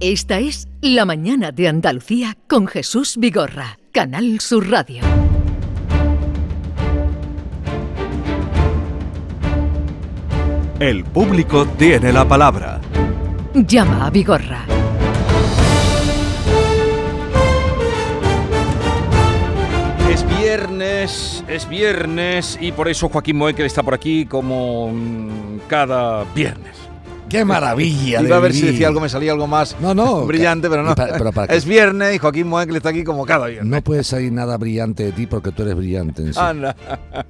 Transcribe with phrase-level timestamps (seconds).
[0.00, 5.02] Esta es La Mañana de Andalucía con Jesús Vigorra, Canal Sur Radio.
[10.78, 12.80] El público tiene la palabra.
[13.54, 14.66] Llama a Vigorra.
[20.12, 26.22] Es viernes, es viernes y por eso Joaquín Moekel está por aquí como mm, cada
[26.34, 26.77] viernes.
[27.28, 28.22] ¡Qué maravilla!
[28.22, 30.94] Iba a ver si decía algo, me salía algo más No, no, brillante, pero no.
[30.94, 33.70] pa- pero para es viernes y Joaquín Moekel está aquí como cada viernes.
[33.70, 36.40] No puede salir nada brillante de ti porque tú eres brillante en sí.
[36.40, 36.74] Anda.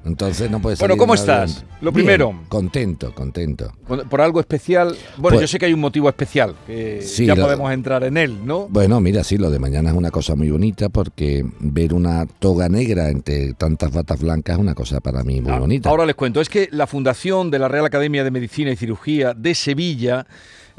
[0.05, 1.51] Entonces no puede Bueno, salir ¿cómo nada estás?
[1.63, 1.79] brillante.
[1.85, 2.41] Lo Bien, primero.
[2.49, 3.73] contento, contento.
[4.09, 4.97] Por algo especial.
[5.17, 8.03] Bueno, Pues- yo sé que hay un motivo especial, que Sí, ya lo- podemos entrar
[8.05, 8.67] en él, ¿no?
[8.69, 12.69] Bueno, mira, sí, lo de mañana es una cosa muy bonita porque ver una toga
[12.69, 15.89] negra entre tantas batas blancas es una cosa para mí muy Ah, bonita.
[15.89, 19.35] Ahora les cuento, es que la Fundación de la Real Academia de Medicina y Cirugía
[19.35, 19.88] de Sevilla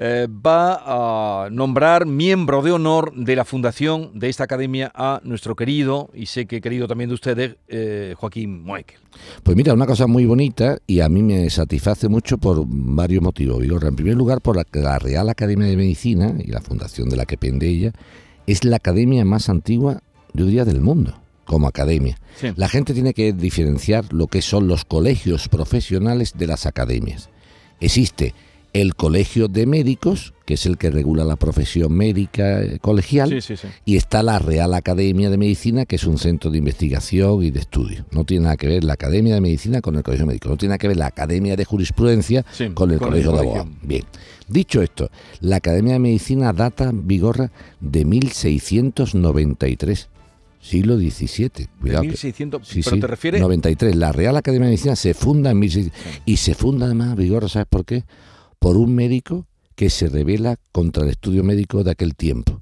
[0.02, 5.58] eh, va a nombrar miembro de honor de la fundación de esta academia a nuestro
[5.58, 9.00] querido, y sé que querido también de ustedes, eh, Joaquín Moekel.
[9.44, 13.61] Pues mira, una cosa muy bonita y a mí me satisface mucho por varios motivos.
[13.61, 13.89] Vigorra.
[13.89, 17.25] En primer lugar, por la la Real Academia de Medicina y la fundación de la
[17.25, 17.91] que pende ella
[18.47, 20.02] es la academia más antigua,
[20.34, 22.17] yo diría, del mundo, como academia.
[22.39, 22.53] Sí.
[22.56, 27.30] La gente tiene que diferenciar lo que son los colegios profesionales de las academias.
[27.81, 28.34] Existe
[28.73, 33.42] el colegio de médicos, que es el que regula la profesión médica eh, colegial, Sí,
[33.42, 33.67] sí, sí.
[33.86, 37.59] y está la Real Academia de Medicina, que es un centro de investigación y de
[37.62, 38.06] estudio.
[38.12, 40.70] No tiene nada que ver la Academia de Medicina con el Colegio Médico, no tiene
[40.72, 43.40] nada que ver la Academia de Jurisprudencia con el con el Colegio de.
[43.40, 43.67] Abogados.
[43.81, 44.03] Bien,
[44.47, 45.09] dicho esto,
[45.42, 50.09] la Academia de Medicina data, Vigorra, de 1693,
[50.62, 51.67] siglo XVII.
[51.81, 53.95] Cuidado que- 1600, Sí, pero sí, te refieres 93.
[53.95, 56.22] La Real Academia de Medicina se funda en 1600.
[56.25, 58.03] Y se funda además, Vigorra, ¿sabes por qué?
[58.60, 62.62] Por un médico que se revela contra el estudio médico de aquel tiempo.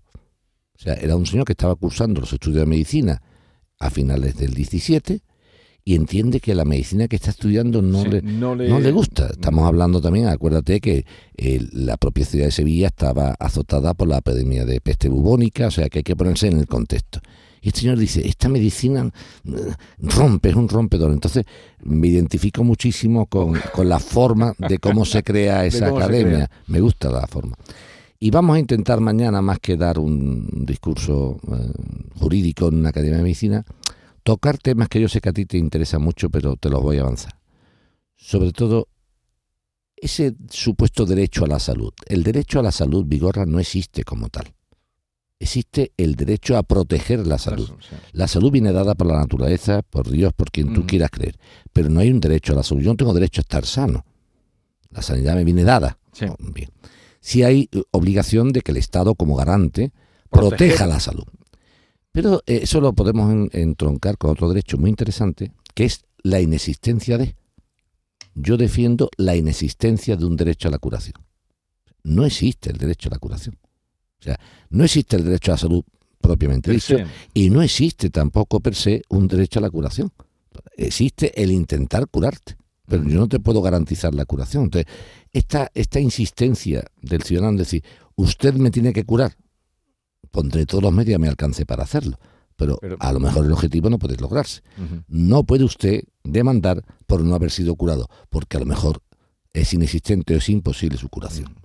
[0.75, 3.21] O sea, era un señor que estaba cursando los estudios de medicina
[3.79, 5.21] a finales del 17
[5.83, 8.91] y entiende que la medicina que está estudiando no, Sí, le, no le- no le
[8.91, 9.27] gusta.
[9.27, 11.05] Estamos hablando también, acuérdate que
[11.37, 15.71] eh, la propia ciudad de Sevilla estaba azotada por la epidemia de peste bubónica, o
[15.71, 17.21] sea que hay que ponerse en el contexto.
[17.67, 19.11] Y este señor dice, esta medicina
[19.43, 21.11] eh, rompe, es un rompedor.
[21.11, 21.43] Entonces
[21.83, 26.49] me identifico muchísimo con, con la forma de cómo se crea esa academia.
[26.67, 27.57] Me gusta la forma.
[28.21, 31.73] Y vamos a intentar mañana, más que dar un discurso eh,
[32.17, 33.65] jurídico en una academia de medicina,
[34.23, 36.99] tocar temas que yo sé que a ti te interesan mucho, pero te los voy
[36.99, 37.37] a avanzar.
[38.15, 38.87] Sobre todo,
[39.93, 41.91] ese supuesto derecho a la salud.
[42.05, 44.53] El derecho a la salud, Vigorra, no existe como tal.
[45.39, 47.69] Existe el derecho a proteger la salud.
[48.11, 50.85] La salud viene dada por la naturaleza, por Dios, por quien tú Mm.
[50.85, 51.37] quieras creer.
[51.73, 52.81] Pero no hay un derecho a la salud.
[52.81, 54.03] Yo no tengo derecho a estar sano.
[54.89, 55.99] La sanidad me viene dada.
[56.11, 56.25] Sí.
[56.25, 56.69] Oh, Bien.
[57.19, 59.91] Sí hay eh, obligación de que el Estado, como garante,
[60.29, 60.57] Proteger.
[60.69, 61.25] proteja la salud.
[62.11, 66.41] Pero eh, eso lo podemos en- entroncar con otro derecho muy interesante, que es la
[66.41, 67.35] inexistencia de.
[68.33, 71.15] Yo defiendo la inexistencia de un derecho a la curación.
[72.03, 73.57] No existe el derecho a la curación.
[74.19, 74.39] O sea,
[74.69, 75.83] no existe el derecho a la salud
[76.19, 76.97] propiamente dicho,
[77.33, 80.11] y no existe tampoco per se un derecho a la curación.
[80.75, 82.57] Existe el intentar curarte,
[82.87, 84.65] pero yo no te puedo garantizar la curación.
[84.65, 84.91] Entonces,
[85.31, 87.83] esta, esta insistencia del ciudadano en decir,
[88.15, 89.37] usted me tiene que curar,
[90.31, 92.19] pondré todos los medios a mi alcance para hacerlo,
[92.55, 94.61] pero, Pero- a lo mejor el objetivo no puede lograrse.
[95.07, 99.01] No puede usted demandar por no haber sido curado, porque a lo mejor
[99.53, 101.55] es inexistente o es imposible su curación.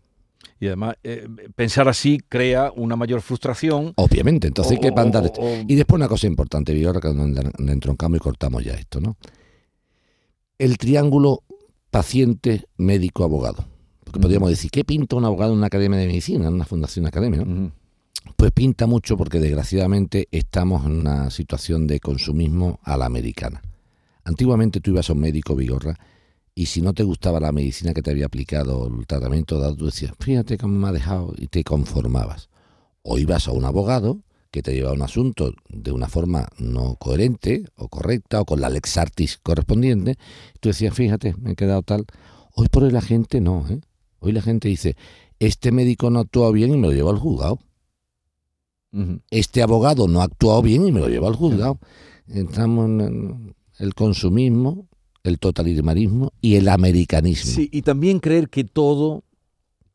[0.63, 3.95] Y además, eh, pensar así crea una mayor frustración.
[3.97, 5.41] Obviamente, entonces hay que O- mandar o- esto.
[5.41, 9.01] o- Y después una cosa importante, Vigorra, que donde le entroncamos y cortamos ya esto,
[9.01, 9.17] ¿no?
[10.59, 11.43] El triángulo
[11.91, 13.65] paciente, médico, abogado.
[14.05, 17.07] Porque podríamos decir, ¿qué pinta un abogado en una academia de medicina, en una fundación
[17.07, 17.45] académica?
[17.45, 17.73] ¿no?
[18.37, 23.63] Pues pinta mucho porque desgraciadamente estamos en una situación de consumismo a la americana.
[24.23, 25.99] Antiguamente tú ibas a un médico, Vigorra,
[26.55, 29.87] y si no te gustaba la medicina que te había aplicado, el tratamiento dado, tú
[29.87, 32.49] decías, fíjate cómo me ha dejado, y te conformabas.
[33.03, 37.65] O ibas a un abogado que te llevaba un asunto de una forma no coherente
[37.77, 40.19] o correcta o con la lex artis correspondiente,
[40.55, 42.05] y tú decías, fíjate, me he quedado tal.
[42.55, 43.81] Hoy por hoy la gente no, ¿eh?
[44.21, 44.95] Hoy la gente dice,
[45.39, 47.59] este médico no actuó bien y me lo llevo al juzgado
[49.31, 51.79] este abogado no ha actuado bien y me lo lleva al juzgado.
[52.29, 54.87] Entramos en- en el consumismo,
[55.25, 57.53] el totalitarismo y el americanismo.
[57.53, 59.23] Sí, y también creer que todo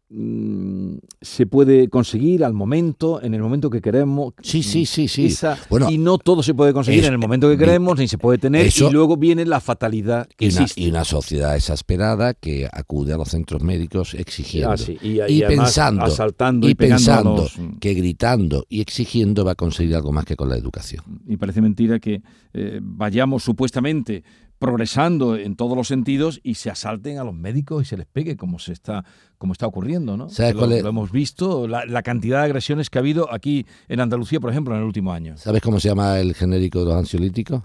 [0.09, 4.33] mm, se puede conseguir al momento, en el momento que queremos.
[4.41, 5.25] Sí, sí, sí, sí.
[5.25, 8.07] Esa- Bueno, y no todo se puede conseguir es- en el momento que queremos, ni
[8.07, 10.79] se puede tener, eso- y luego viene la fatalidad que Y una, existe.
[10.81, 14.71] y una sociedad exasperada que acude a los centros médicos exigiendo.
[14.71, 19.51] Ah, sí, y- y, y pensando, asaltando y pensando los- que gritando y exigiendo va
[19.51, 21.03] a conseguir algo más que con la educación.
[21.27, 22.21] y parece mentira que
[22.53, 24.23] eh, vayamos supuestamente
[24.59, 28.37] progresando en todos los sentidos y se asalten a los médicos y se les pegue
[28.37, 29.05] como se está
[29.37, 30.29] como está ocurriendo, ¿no?
[30.29, 30.83] ¿Sabes lo, cuál es?
[30.83, 34.49] lo hemos visto, la, la cantidad de agresiones que ha habido aquí en Andalucía, por
[34.49, 35.37] ejemplo, en el último año.
[35.37, 37.61] ¿Sabes cómo se llama el genérico de los ansiolíticos?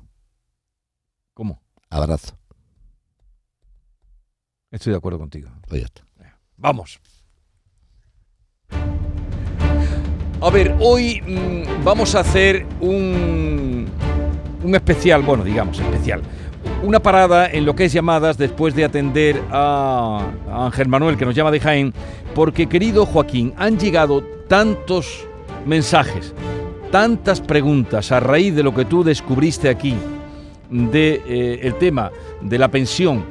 [1.35, 1.63] ¿Cómo?
[1.89, 2.37] Abrazo.
[4.71, 5.51] Estoy de acuerdo contigo.
[5.71, 6.03] Ya está.
[6.57, 7.01] Vamos.
[10.41, 13.87] A ver, hoy mm, vamos a hacer un,
[14.63, 16.23] un especial, bueno, digamos especial,
[16.83, 21.35] una parada en lo que es llamadas después de atender a, Ángel Manuel, que nos
[21.35, 21.93] llama de Jaén,
[22.35, 25.27] porque querido Joaquín, han llegado tantos
[25.67, 26.35] mensajes,
[26.91, 29.95] tantas preguntas a raíz de lo que tú descubriste aquí,
[30.71, 33.25] de eh, el tema de la pensión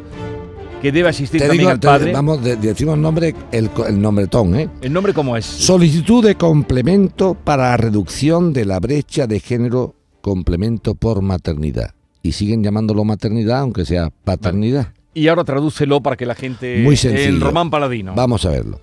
[0.81, 2.11] que debe asistir Te también digo, al te- padre.
[2.11, 4.69] vamos, de- decimos nombre, el, el nombretón, ¿eh?
[4.81, 5.45] ¿El nombre cómo es?
[5.45, 11.93] Solicitud de complemento para reducción de la brecha de género, complemento por maternidad.
[12.23, 14.93] Y siguen llamándolo maternidad, aunque sea paternidad.
[15.13, 16.79] Y ahora tradúcelo para que la gente...
[16.83, 17.29] Muy sencillo.
[17.29, 18.13] En Román Paladino.
[18.15, 18.79] Vamos a verlo.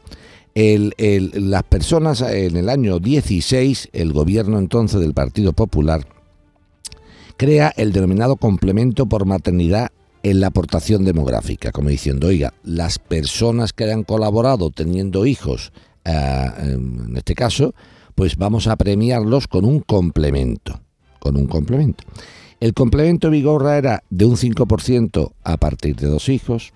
[0.54, 6.06] El- el- las personas en el año 16, el gobierno entonces del Partido Popular
[7.36, 9.90] crea el denominado complemento por maternidad
[10.24, 15.72] en la aportación demográfica, como diciendo, oiga, las personas que hayan colaborado teniendo hijos,
[16.04, 17.74] ah, en este caso,
[18.16, 20.80] pues vamos a premiarlos con un complemento,
[21.20, 22.02] con un complemento.
[22.60, 26.72] El complemento Vigorra era de un 5% a partir de dos hijos,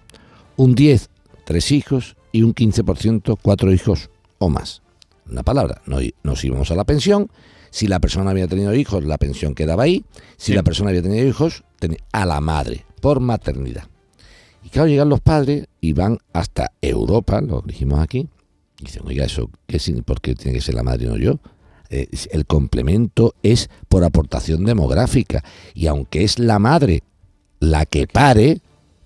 [0.56, 1.08] un 10,
[1.44, 4.82] tres hijos y un 15%, cuatro hijos o más.
[5.28, 7.30] Una palabra, no- nos íbamos a la pensión.
[7.70, 10.04] Si la persona había tenido hijos, la pensión quedaba ahí.
[10.36, 10.54] Si Sí.
[10.54, 11.64] la persona había tenido hijos,
[12.12, 13.84] a la madre, por maternidad.
[14.62, 18.28] Y claro, llegan los padres y van hasta Europa, lo dijimos aquí.
[18.78, 21.40] Y dicen, oiga, eso, ¿qué, ¿por qué tiene que ser la madre y no yo?
[21.94, 25.44] Eh, el complemento es por aportación demográfica.
[25.74, 27.02] Y aunque es la madre
[27.60, 28.60] la que pare,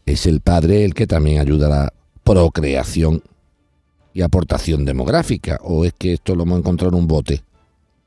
[0.07, 1.93] es el padre el que también ayuda a la
[2.23, 3.23] procreación
[4.15, 5.59] y aportación demográfica.
[5.65, 7.43] ¿O es que esto lo hemos encontrado en un bote?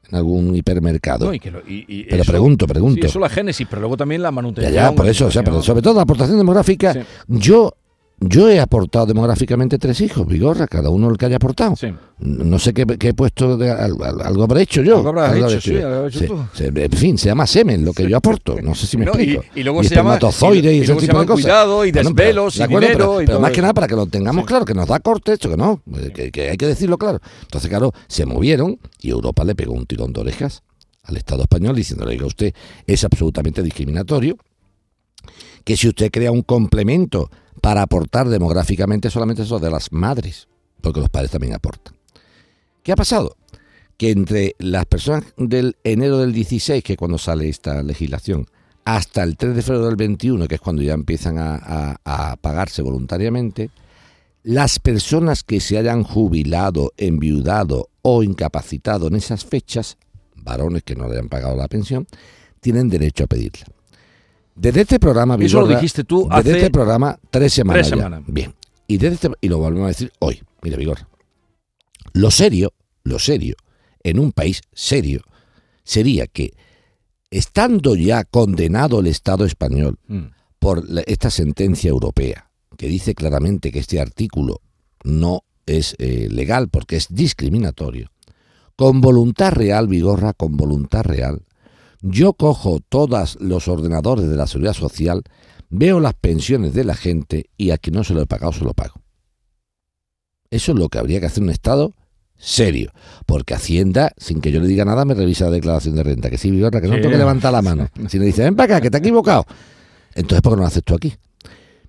[0.09, 1.25] En algún hipermercado.
[1.25, 3.05] No, y que lo- y- y pero eso- pregunto, Sí, pregunto.
[3.05, 4.73] eso la génesis, pero luego también la ya, manutención.
[4.73, 6.93] ya, por eso, o sea, pero sobre todo la aportación demográfica.
[6.93, 6.99] Sí.
[7.27, 7.75] Yo,
[8.21, 11.75] yo he aportado demográficamente tres hijos, Vigorra, cada uno el que haya aportado.
[11.75, 11.87] Sí.
[12.19, 14.97] No sé qué, qué he puesto, de, al- al- algo habré hecho yo.
[14.97, 16.45] Algo habrás hecho, sí, algo tú.
[16.53, 18.57] se- en fin, se llama semen lo que yo aporto.
[18.61, 19.43] No sé si me No, explico.
[19.55, 21.43] y, y luego Y se llama y, y ese tipo de cosas.
[21.43, 23.61] cuidado y Bueno, pero- desvelos de y acuerdo, dinero pero, y pero todo más que
[23.61, 24.47] nada para que lo tengamos Sí.
[24.47, 27.19] claro, que nos da corte esto, que no, eh, que, que hay que decirlo claro.
[27.43, 30.61] Entonces, claro, se movieron y Europa le pegó un tirón de orejas
[31.03, 32.53] al Estado español diciéndole, oiga, usted
[32.85, 34.35] es absolutamente discriminatorio,
[35.63, 37.29] que si usted crea un complemento
[37.61, 40.47] para aportar demográficamente solamente eso de las madres,
[40.81, 41.95] porque los padres también aportan.
[42.83, 43.35] ¿Qué ha pasado?
[43.97, 48.47] Que entre las personas del enero del 16, que es cuando sale esta legislación,
[48.85, 53.69] hasta el 3 de febrero del 21, que es cuando ya empiezan a, pagarse voluntariamente,
[54.41, 59.97] las personas que se hayan jubilado, enviudado o incapacitado en esas fechas,
[60.33, 62.07] varones que no le hayan pagado la pensión,
[62.61, 63.65] tienen derecho a pedirla.
[64.59, 67.87] Desde este programa, Eso lo dijiste tú desde hace este programa, tres semanas.
[67.87, 68.03] tres ya.
[68.05, 68.23] semanas.
[68.27, 68.53] Bien.
[68.87, 70.41] Y, desde este- y lo volvemos a decir hoy.
[70.61, 70.99] Mira, Vigor.
[72.13, 72.73] Lo serio,
[73.03, 73.55] lo serio,
[74.03, 75.21] en un país serio,
[75.83, 76.53] sería que,
[77.31, 80.25] estando ya condenado el Estado español Mm.
[80.59, 84.61] por la- esta sentencia europea, que dice claramente que este artículo
[85.03, 88.11] no es eh, legal porque es discriminatorio,
[88.75, 91.43] con voluntad real, Vigorra, con voluntad real,
[92.01, 95.23] yo cojo todos los ordenadores de la seguridad social,
[95.69, 98.63] veo las pensiones de la gente y a quien no se lo he pagado se
[98.63, 99.01] lo pago.
[100.51, 101.93] Eso es lo que habría que hacer un Estado
[102.35, 102.91] serio,
[103.25, 106.37] porque Hacienda, sin que yo le diga nada, me revisa la declaración de renta, que
[106.37, 107.01] sí, Vigorra, que no Sí.
[107.01, 107.89] tengo que levantar la mano.
[108.09, 109.45] Si me dice, ven para acá, que te has equivocado.
[110.15, 111.13] Entonces, ¿por qué no lo haces tú aquí?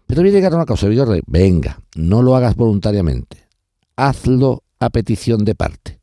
[0.07, 3.47] Pero voy a llegar a una cosa, Vigorra, venga, no lo hagas voluntariamente,
[3.95, 6.01] hazlo a petición de parte.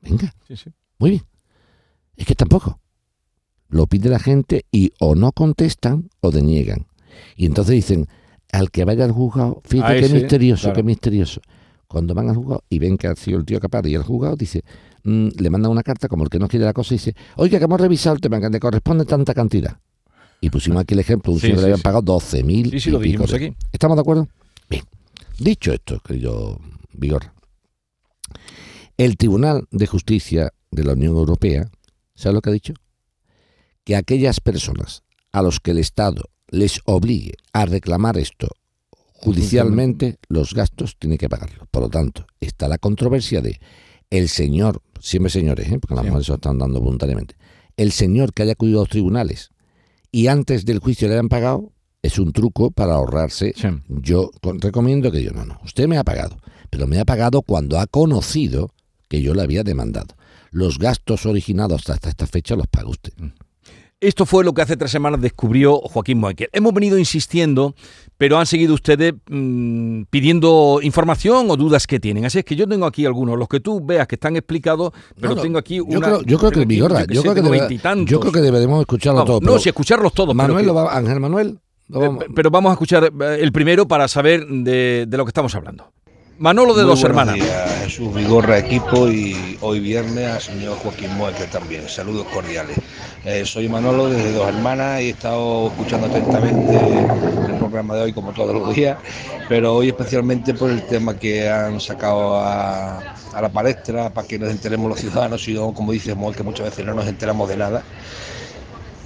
[0.00, 0.70] Venga, Sí, sí.
[0.98, 1.22] muy bien.
[2.16, 2.80] Es que tampoco.
[3.72, 6.86] Lo pide la gente y o no contestan o deniegan.
[7.36, 8.06] Y entonces dicen,
[8.52, 10.76] al que vaya al juzgado, fíjate qué misterioso, claro.
[10.76, 11.40] qué misterioso.
[11.88, 14.36] Cuando van al juzgado y ven que ha sido el tío capaz ir al juzgado,
[14.36, 14.62] dice,
[15.04, 17.58] mm, le mandan una carta como el que no quiere la cosa y dice, oiga,
[17.58, 19.78] que hemos revisado el tema, que le corresponde tanta cantidad.
[20.42, 22.92] Y pusimos aquí el ejemplo, un Sí, señor sí, le habían pagado 12.000 Sí, y
[22.92, 23.56] lo pico de- aquí.
[23.72, 24.28] ¿Estamos de acuerdo?
[24.68, 24.82] Bien.
[25.38, 26.58] Dicho esto, querido
[26.92, 27.32] Vigor,
[28.98, 31.70] El Tribunal de Justicia de la Unión Europea,
[32.14, 32.74] ¿sabe lo que ha dicho?
[33.84, 38.48] Que aquellas personas a los que el Estado les obligue a reclamar esto
[39.22, 41.68] judicialmente, los gastos tiene que pagarlos.
[41.70, 43.60] Por lo tanto, está la controversia de
[44.10, 45.78] el señor, siempre señores, ¿eh?
[45.78, 47.36] porque las mujeres se lo están dando voluntariamente,
[47.76, 49.50] el señor que haya acudido a los tribunales
[50.10, 51.72] y antes del juicio le hayan pagado,
[52.02, 53.54] es un truco para ahorrarse.
[53.88, 56.36] Yo recomiendo que yo, no, no, usted me ha pagado,
[56.68, 58.74] pero me ha pagado cuando ha conocido
[59.08, 60.16] que yo le había demandado.
[60.50, 63.12] Los gastos originados hasta esta fecha los paga usted.
[64.02, 66.48] Esto fue lo que hace tres semanas descubrió Joaquín Moekel.
[66.52, 67.76] Hemos venido insistiendo,
[68.18, 72.24] pero han seguido ustedes mm, pidiendo información o dudas que tienen.
[72.24, 75.36] Así es que yo tengo aquí algunos, los que tú veas que están explicados, pero
[75.36, 75.94] tengo aquí una.
[75.94, 77.22] Yo creo, que yo, creo que, yo
[78.20, 79.40] creo que debemos escucharlos todos.
[79.40, 80.34] No, si escucharlos todos.
[80.34, 81.60] Manuel, Ángel Manuel.
[81.94, 85.92] Eh, pero vamos a escuchar eh, el primero para saber de lo que estamos hablando.
[86.38, 87.34] Manolo de Dos Hermanas.
[87.34, 91.88] Días, Jesús Vigorra, equipo, y hoy viernes al señor Joaquín Moeque también.
[91.88, 92.76] Saludos cordiales.
[93.24, 98.12] Eh, soy Manolo de Dos Hermanas y he estado escuchando atentamente el programa de hoy,
[98.12, 98.98] como todos los días,
[99.48, 104.50] pero hoy especialmente por el tema que han sacado a, la palestra para que nos
[104.50, 107.82] enteremos los ciudadanos, y como dice Moeque, muchas veces no nos enteramos de nada.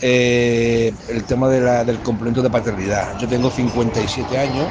[0.00, 3.16] Eh, el tema del complemento de paternidad.
[3.18, 4.66] Yo tengo 57 años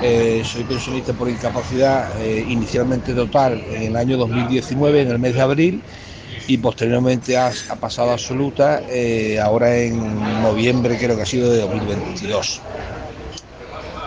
[0.00, 5.34] eh, soy pensionista por incapacidad eh, inicialmente total en el año 2019, en el mes
[5.34, 5.82] de abril,
[6.46, 8.82] y posteriormente ha, pasado absoluta
[9.42, 12.60] ahora en noviembre, creo que ha sido de 2022.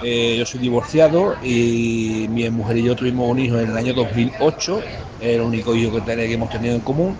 [0.01, 4.81] yo soy divorciado y mi mujer y yo tuvimos un hijo en el año 2008,
[5.22, 7.15] el único hijo que, que hemos tenido en común.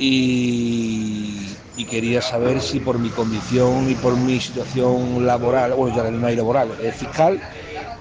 [0.00, 1.47] Y,
[1.78, 6.26] y, quería saber si por mi condición y por mi situación laboral, bueno, ya no
[6.26, 7.40] hay laboral, es fiscal,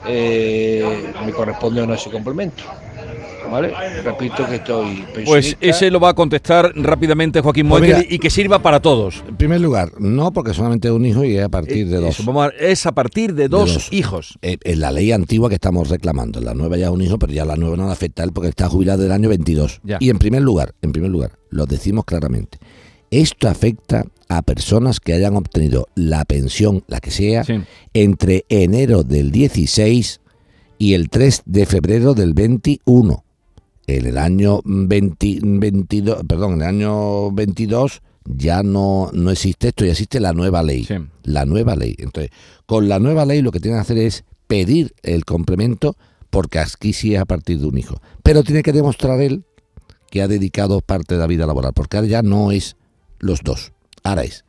[0.08, 2.64] eh, me corresponde o no ese complemento.
[3.52, 3.74] ¿Vale?
[4.04, 8.62] Repito que estoy Pues ese lo va a contestar rápidamente Joaquín pues y que sirva
[8.62, 9.24] para todos.
[9.28, 12.20] En primer lugar, no porque solamente un hijo y es a partir de eh, dos.
[12.60, 14.38] es a partir de dos, hijos.
[14.42, 17.32] Eh, en la ley antigua que estamos reclamando, en la nueva ya un hijo, pero
[17.32, 19.82] ya la nueva no le afecta a él porque está jubilado del año 22.
[20.00, 22.60] Y en primer lugar, en primer lugar, lo decimos claramente.
[23.12, 27.44] Esto afecta a personas que hayan obtenido la pensión, la que sea,
[27.94, 30.20] entre enero del 16
[30.78, 33.24] y el 3 de febrero del 21.
[33.88, 39.92] En el año 22, perdón, en el año 22 ya no, no existe esto, ya
[39.92, 40.86] existe la nueva ley.
[41.24, 41.96] La nueva ley.
[41.98, 42.32] Entonces,
[42.66, 45.96] con la nueva ley lo que tiene que hacer es pedir el complemento
[46.30, 48.02] porque aquí sí es a partir de un hijo.
[48.24, 49.44] Pero tiene que demostrar él
[50.12, 52.77] que ha dedicado parte de la vida laboral, porque ahora ya no es
[53.20, 53.72] los dos.
[54.04, 54.46] Ahora es,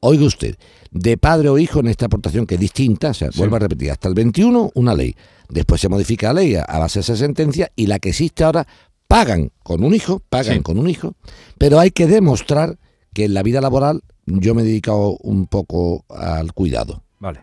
[0.00, 0.56] oiga usted,
[0.90, 3.90] de padre o hijo en esta aportación que es distinta, o sea, vuelvo a repetir,
[3.90, 5.14] hasta el 21 una ley,
[5.48, 8.66] después se modifica la ley a, base de esa sentencia y la que existe ahora
[9.06, 11.14] pagan con un hijo, pagan con un hijo,
[11.58, 12.78] pero hay que demostrar
[13.12, 17.02] que en la vida laboral yo me he dedicado un poco al cuidado.
[17.18, 17.40] Vale.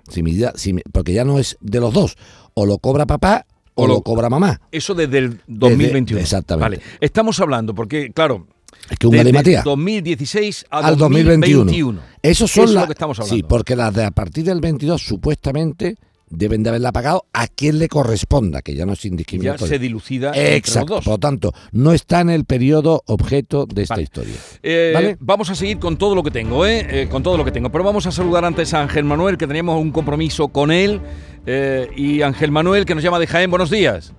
[0.91, 2.17] porque ya no es de los dos,
[2.55, 4.59] o lo cobra papá o, lo, cobra mamá.
[4.71, 6.19] Eso desde el 2021.
[6.19, 6.77] exactamente.
[6.77, 6.81] Vale.
[6.99, 8.47] Estamos hablando, porque claro,
[8.89, 12.01] es que un Desde 2016 al 2021.
[12.21, 13.35] Eso son las que estamos hablando.
[13.35, 15.97] Sí, porque las de a partir del 22 supuestamente
[16.29, 19.65] deben de haberla pagado a quien le corresponda, que ya no es indiscriminatorio.
[19.65, 21.05] Ya se dilucida Exacto, los dos.
[21.05, 24.35] por lo tanto, no está en el periodo objeto de esta historia.
[24.61, 26.85] Eh, vamos a seguir con todo lo que tengo, ¿eh?
[26.89, 27.07] ¿eh?
[27.09, 27.71] Con todo lo que tengo.
[27.71, 31.01] Pero vamos a saludar antes a Ángel Manuel, que teníamos un compromiso con él.
[31.45, 33.49] Eh, y Ángel Manuel, que nos llama de Jaén.
[33.49, 34.13] Buenos días.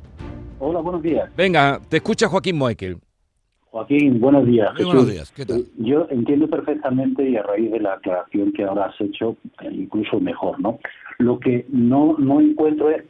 [0.60, 1.30] Hola, buenos días.
[1.36, 2.98] Venga, te escucha Joaquín Moekel.
[3.78, 4.72] Joaquín, buenos días.
[4.74, 5.64] buenos días, ¿qué tal?
[5.76, 10.18] Yo entiendo perfectamente y a raíz de la aclaración que ahora has hecho, eh, incluso
[10.18, 10.80] mejor, ¿no?
[11.18, 13.04] Lo que no, no encuentro es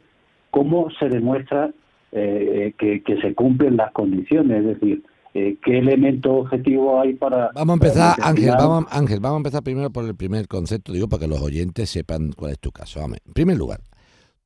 [0.51, 1.71] cómo se demuestra
[2.11, 7.49] eh, que, se cumplen las condiciones, es decir, eh, qué elemento objetivo hay para...
[7.55, 11.09] Vamos a empezar, Ángel, vamos, Ángel, vamos a empezar primero por el primer concepto, digo,
[11.09, 12.99] para que los oyentes sepan cuál es tu caso.
[13.03, 13.79] En primer lugar,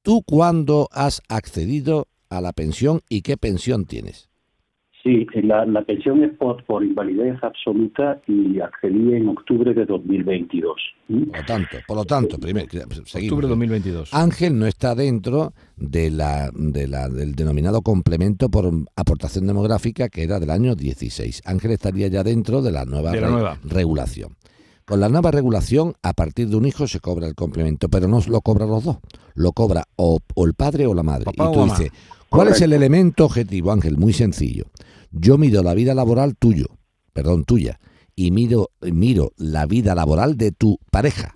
[0.01, 4.29] ¿tú cuándo has accedido a la pensión y qué pensión tienes?
[5.03, 10.81] Sí, la, pensión es por, por, invalidez absoluta y accedí en octubre de 2022.
[11.09, 14.13] Por lo tanto, por lo tanto, primero, Octubre de 2022.
[14.13, 20.23] Ángel no está dentro de la, de la, del denominado complemento por aportación demográfica que
[20.23, 21.41] era del año 16.
[21.43, 24.37] Ángel estaría ya dentro de la nueva, regulación.
[24.85, 28.21] Con la nueva regulación, a partir de un hijo se cobra el complemento, pero no
[28.25, 28.99] lo cobra los dos.
[29.33, 31.25] Lo cobra o, el padre o la madre.
[31.33, 31.91] y tú dices,
[32.33, 33.97] ¿cuál es el elemento objetivo, Ángel?
[33.97, 34.65] Muy sencillo
[35.13, 36.65] yo mido la vida laboral tuyo,
[37.13, 37.79] perdón, tuya,
[38.15, 41.35] y miro, miro la vida laboral de tu pareja.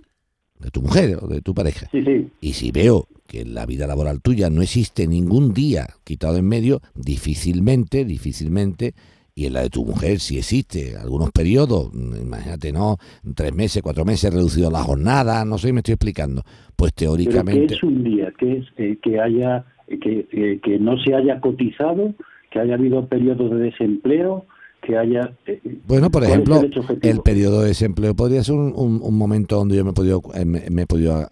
[0.59, 1.87] de tu mujer o de tu pareja.
[1.91, 2.29] Sí, sí.
[2.41, 6.47] Y si veo que en la vida laboral tuya no existe ningún día quitado en
[6.47, 8.95] medio, difícilmente, difícilmente,
[9.35, 12.97] y en la de tu mujer si existe algunos periodos, imagínate, ¿no?
[13.35, 16.41] Tres meses, cuatro meses reducido la jornada, no sé, me estoy explicando.
[16.75, 17.67] Pues Pero teóricamente...
[17.67, 18.33] ¿qué es un día?
[18.39, 22.13] ¿Qué es eh, que haya que, que, que no se haya cotizado,
[22.51, 24.45] que haya habido periodos de desempleo,
[24.81, 25.33] que haya...
[25.45, 29.17] eh, Bueno, por ¿cuál es ejemplo, el periodo de desempleo podría ser un, un- un
[29.17, 31.27] momento donde yo me he podido, eh, me, me he podido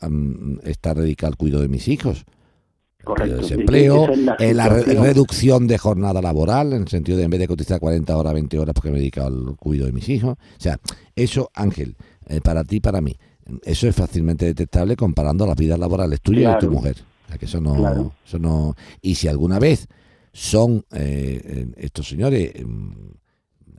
[0.64, 2.26] estar dedicado al cuidado de mis hijos.
[3.04, 3.36] Correcto.
[3.36, 7.30] El desempleo, la eh, la re- reducción de jornada laboral, en el sentido de en
[7.30, 10.10] vez de cotizar 40 horas, 20 horas porque me he dedicado al cuidado de mis
[10.10, 10.34] hijos.
[10.34, 10.78] O sea,
[11.16, 11.96] eso, Ángel,
[12.28, 13.16] eh, para ti, para mí,
[13.64, 16.96] eso es fácilmente detectable comparando las vidas laborales tuyas y de tu mujer.
[17.26, 18.14] O sea, que eso no, Claro.
[18.26, 18.76] eso no.
[19.02, 19.88] Y si alguna vez
[20.32, 22.92] son eh, estos señores mm,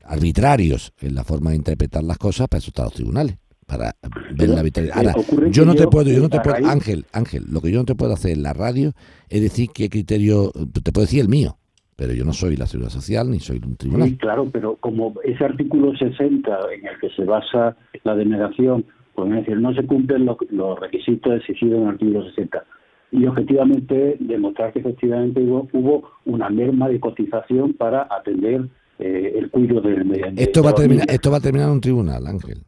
[0.04, 3.36] arbitrarios en la forma de interpretar las cosas, para eso están los tribunales,
[3.66, 3.92] para
[4.36, 4.96] ver la arbitrariedad.
[5.04, 7.70] eh, Ahora, yo no te puedo, yo no te puedo, raíz- Ángel, Ángel, lo que
[7.72, 8.92] yo no te puedo hacer en la radio
[9.28, 11.58] es decir qué criterio, te puedo decir el mío,
[11.96, 14.08] pero yo no soy la seguridad social ni soy un tribunal.
[14.08, 18.84] Sí, claro, pero como ese artículo 60 en el que se basa la denegación,
[19.14, 22.64] pues es decir, no se cumplen los, los requisitos exigidos en el artículo 60.
[23.12, 29.50] Y objetivamente demostrar que efectivamente hubo, hubo una merma de cotización para atender eh, el
[29.50, 30.42] cuidado del medio ambiente.
[30.42, 32.62] Esto va a terminar, esto va a terminar en un tribunal, Ángel.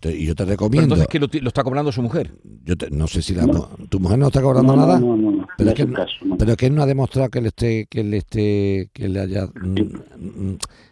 [0.00, 2.30] Y yo te Pero recomiendo, entonces que lo, está cobrando su mujer.
[2.64, 3.68] yo te- no sé si la, No.
[3.88, 5.00] tu mujer no está cobrando no, nada.
[5.00, 6.14] No, no, no, Pero no es que caso.
[6.38, 9.48] Pero que él no ha demostrado que le esté, que le esté, que le haya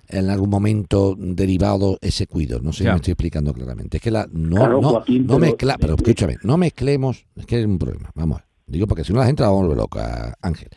[0.08, 2.60] en algún momento derivado ese cuido.
[2.60, 3.96] No sé si me estoy explicando claramente.
[3.98, 7.46] Es que la, no, Claro, no, Joaquín, no pero- mezcla, pero escúchame, no mezclemos, es
[7.46, 8.10] que es un problema.
[8.14, 8.48] Vamos, a ver.
[8.66, 10.68] digo porque si no la gente la va a volver loca, Ángel.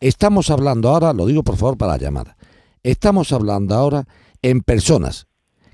[0.00, 2.36] Estamos hablando ahora, lo digo por favor para la llamada.
[2.82, 4.06] Estamos hablando ahora
[4.42, 5.26] en personas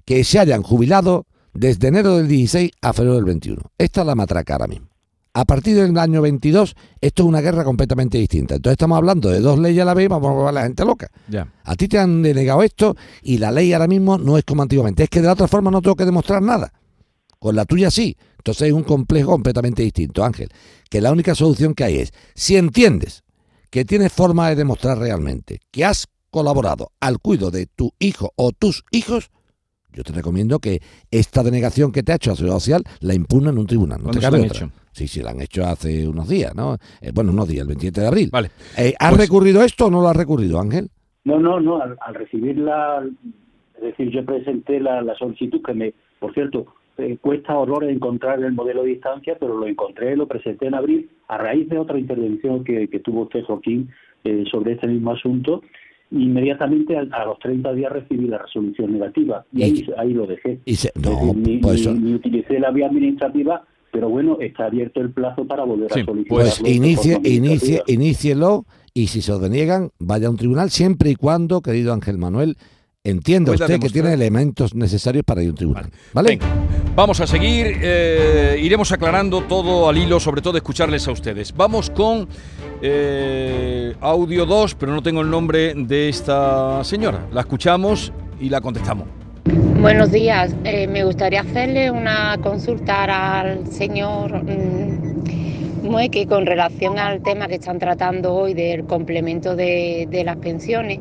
[0.04, 3.60] que se hayan jubilado desde enero del 16 a febrero del 21.
[3.78, 4.88] Esta es la matraca ahora mismo.
[5.34, 8.56] A partir del año 22, esto es una guerra completamente distinta.
[8.56, 10.84] Entonces estamos hablando de dos leyes a la vez, vamos a volver a la gente
[10.84, 11.08] loca.
[11.28, 11.50] Ya.
[11.64, 15.04] A ti te han denegado esto y la ley ahora mismo no es como antiguamente.
[15.04, 16.72] Es que de la otra forma no tengo que demostrar nada.
[17.38, 18.14] Con la tuya sí.
[18.36, 20.50] Entonces es un complejo completamente distinto, Ángel.
[20.90, 23.24] Que la única solución que hay es, si entiendes
[23.70, 28.52] que tienes forma de demostrar realmente que has colaborado al cuidado de tu hijo o
[28.52, 29.30] tus hijos,
[29.94, 33.50] yo te recomiendo que esta denegación que te ha hecho la Seguridad Social la impugna
[33.50, 33.98] en un tribunal.
[33.98, 34.56] No ¿Cuándo te cabe otra.
[34.58, 34.72] hecho?
[34.92, 36.74] Sí, sí, la han hecho hace unos días, ¿no?
[37.00, 38.28] Eh, bueno, unos días, el 27 de abril.
[38.30, 38.50] Vale.
[38.78, 40.88] Eh, ¿Has Pues- recurrido esto o no lo has recurrido, Ángel?
[41.24, 43.02] No, no, no, al, al recibir la,
[43.76, 46.66] es decir, yo presenté la, la solicitud que me, por cierto,
[46.98, 51.08] eh, cuesta horror encontrar el modelo de distancia, pero lo encontré, lo presenté en abril
[51.28, 53.88] a raíz de otra intervención que, que tuvo usted, Joaquín,
[54.24, 55.62] eh, sobre este mismo asunto.
[56.10, 60.26] Inmediatamente a, a los 30 días recibí la resolución negativa y ¿Y ahí, ahí lo
[60.26, 60.60] dejé.
[60.66, 64.38] Y se- no, decir, ni, pues ni- eso- ni utilicé la vía administrativa, pero bueno,
[64.40, 66.36] está abierto el plazo para volver Sí, a solicitar.
[66.36, 71.14] Pues inicie, inicie, inícielo y si se os deniegan, vaya a un tribunal siempre y
[71.14, 72.56] cuando, querido Ángel Manuel,
[73.04, 75.90] entienda Pueda usted que tiene elementos necesarios para ir a un tribunal.
[76.14, 76.30] ¿Vale?
[76.30, 76.46] Venga,
[76.96, 81.54] vamos a seguir, eh, iremos aclarando todo al hilo, sobre todo escucharles a ustedes.
[81.54, 82.28] Vamos con
[82.80, 87.28] eh, audio 2, pero no tengo el nombre de esta señora.
[87.30, 89.21] La escuchamos y la contestamos.
[89.82, 97.20] Buenos días, Eh, me gustaría hacerle una consulta al señor mm, Mueque con relación al
[97.20, 101.00] tema que están tratando hoy del complemento de, las pensiones.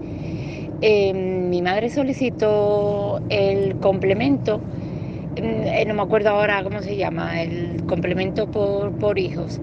[0.81, 7.39] Eh, mi madre solicitó el complemento, mm, eh, no me acuerdo ahora cómo se llama,
[7.39, 9.61] el complemento por, hijos.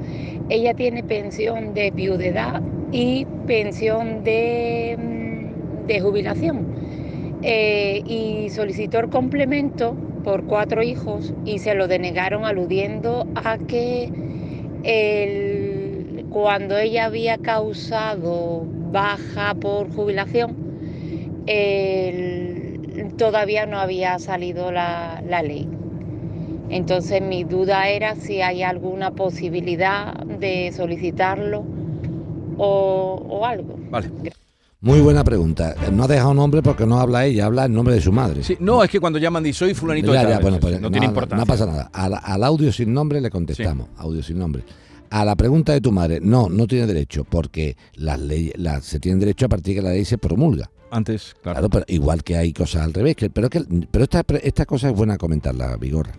[0.49, 6.78] Ella tiene pensión de viudedad y pensión de, mm, de jubilación
[7.43, 14.11] eh, y solicitó el complemento por cuatro hijos y se lo denegaron aludiendo a que
[14.85, 20.57] el- cuando ella había causado baja por jubilación,
[21.47, 25.69] el- todavía no había salido la, la ley.
[26.71, 31.65] Entonces mi duda era si hay alguna posibilidad de solicitarlo
[32.59, 33.77] o, o algo.
[33.91, 34.09] Vale.
[34.81, 35.75] Muy buena pregunta.
[35.93, 38.45] No ha dejado nombre porque no habla ella, habla en nombre de su madre.
[38.45, 40.91] Sí, no, es que cuando llaman y soy fulanito Ya, de bueno, pues no no,
[40.91, 41.37] tiene importancia.
[41.45, 41.91] no pasa nada.
[41.93, 43.89] Al, al audio sin nombre le contestamos.
[43.97, 44.63] Audio sin nombre.
[45.11, 49.01] A la pregunta de tu madre, no, no tiene derecho, porque las leyes, las, se
[49.01, 50.71] tiene derecho a partir de que la ley se promulga.
[50.91, 51.59] Antes, claro.
[51.59, 53.17] Claro, pero igual que hay cosas al revés.
[53.17, 56.13] Que, pero que, pero esta, esta cosa es buena comentarla, Vigorra.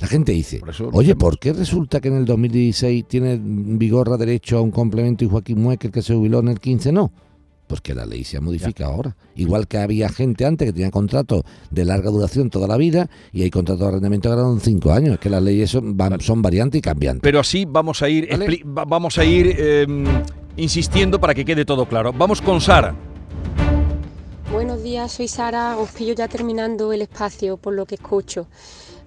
[0.00, 1.14] La gente dice, Por eso lo oye.
[1.14, 5.62] ¿por qué resulta que en el 2016 tiene Vigorra derecho a un complemento y Joaquín
[5.62, 7.12] Mueque, el que se jubiló en el 15, no?
[7.66, 9.16] Pues que la ley se ha modificado ahora.
[9.36, 13.42] Igual que había gente antes que tenía contratos de larga duración toda la vida y
[13.42, 15.14] hay contratos de arrendamiento que en cinco años.
[15.14, 17.22] Es que las leyes son, van- son variantes y cambiantes.
[17.22, 18.60] Pero así vamos a ir, Vale.
[18.64, 19.86] vamos a ir eh,
[20.56, 22.12] insistiendo para que quede todo claro.
[22.12, 22.94] Vamos con Sara.
[24.52, 25.76] Buenos días, soy Sara.
[25.78, 28.46] Os pillo ya terminando el espacio por lo que escucho.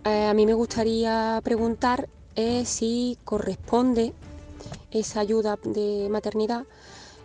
[0.04, 4.14] Eh, a mí me gustaría preguntar eh, si corresponde
[4.92, 6.64] esa ayuda de maternidad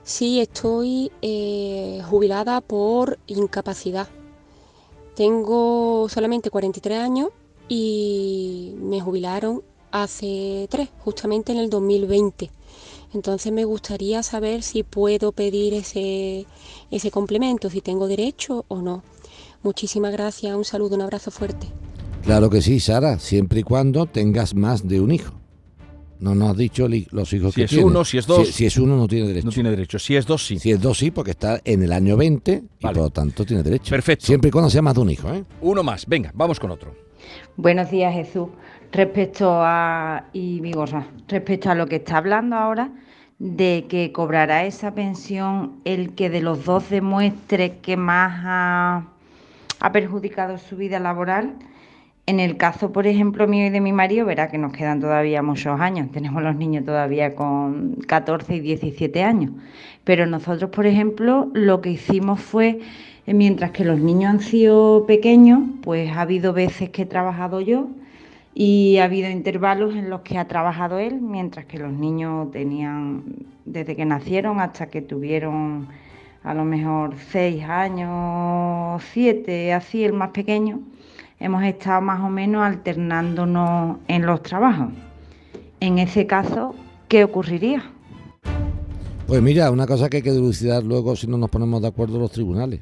[0.04, 4.08] si estoy eh, jubilada por incapacidad.
[5.14, 7.28] Tengo solamente 43 años
[7.68, 12.50] y me jubilaron hace tres, justamente en el 2020.
[13.14, 16.46] Entonces me gustaría saber si puedo pedir ese,
[16.90, 19.02] ese complemento, si tengo derecho o no.
[19.62, 21.68] Muchísimas gracias, un saludo, un abrazo fuerte.
[22.22, 25.41] Claro que sí, Sara, siempre y cuando tengas más de un hijo.
[26.22, 27.84] No nos has dicho los hijos Si que es tiene.
[27.84, 28.46] uno, si es dos.
[28.46, 29.46] Si, si es uno, no tiene derecho.
[29.46, 29.98] No tiene derecho.
[29.98, 30.58] Si es dos, sí.
[30.58, 33.62] Si es dos, sí, porque está en el año 20 y por lo tanto tiene
[33.62, 33.90] derecho.
[33.90, 34.24] Perfecto.
[34.26, 35.44] Siempre y cuando sea más de un hijo, ¿eh?
[35.60, 36.06] Uno más.
[36.06, 36.94] Venga, vamos con otro.
[37.56, 38.48] Buenos días, Jesús.
[38.92, 42.90] Respecto a y Vigorra, respecto a lo que está hablando ahora
[43.38, 49.08] de que cobrará esa pensión el que de los dos demuestre que más ha,
[49.80, 51.54] ha perjudicado su vida laboral.
[52.24, 55.42] En el caso, por ejemplo, mío y de mi marido, verá que nos quedan todavía
[55.42, 56.10] muchos años.
[56.12, 59.50] Tenemos los niños todavía con 14 y 17 años.
[60.04, 62.78] Pero nosotros, por ejemplo, lo que hicimos fue,
[63.26, 67.60] eh, mientras que los niños han sido pequeños, pues ha habido veces que he trabajado
[67.60, 67.88] yo
[68.54, 73.24] y ha habido intervalos en los que ha trabajado él, mientras que los niños tenían,
[73.64, 75.88] desde que nacieron hasta que tuvieron
[76.44, 80.80] a lo mejor seis años, siete, así el más pequeño,
[81.42, 84.90] hemos estado más o menos alternándonos en los trabajos.
[85.80, 86.74] En ese caso,
[87.08, 87.82] ¿qué ocurriría?
[89.26, 92.18] Pues mira, una cosa que hay que dilucidar luego si no nos ponemos de acuerdo
[92.18, 92.80] los tribunales.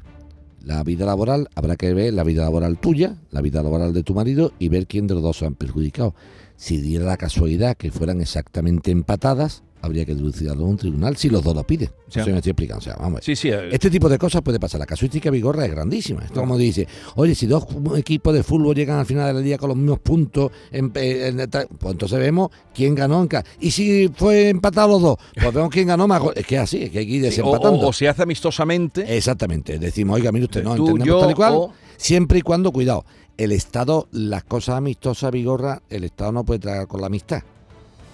[0.63, 4.13] La vida laboral, habrá que ver la vida laboral tuya, la vida laboral de tu
[4.13, 6.13] marido y ver quién de los dos se han perjudicado.
[6.55, 11.29] Si diera la casualidad que fueran exactamente empatadas, habría que dilucidarlo en un tribunal si
[11.29, 11.89] los dos lo piden.
[12.07, 12.19] Sí.
[12.19, 12.79] Eso me estoy explicando.
[12.79, 13.21] O sea, vamos.
[13.23, 13.49] Sí, sí.
[13.49, 14.79] eh, Este tipo de cosas puede pasar.
[14.79, 16.21] La casuística Vigorra es grandísima.
[16.23, 17.65] Esto como dice, oye, si dos
[17.95, 21.49] equipos de fútbol llegan al final del día con los mismos puntos, en- en- en-
[21.49, 23.45] pues entonces vemos quién ganó en cada...
[23.59, 26.21] Y si fue empatado los dos, pues vemos quién ganó más.
[26.35, 27.85] Es que es así, es que hay que ir sí, o, desempatando.
[27.85, 29.17] o- o se hace amistosamente.
[29.17, 29.79] Exactamente.
[29.79, 31.53] Decimos, oiga, mire usted, no Tú, entendemos yo tal y cual.
[31.55, 33.05] o- Siempre y cuando, cuidado,
[33.37, 37.41] el Estado, las cosas amistosas, Vigorra, el Estado no puede tragar con la amistad.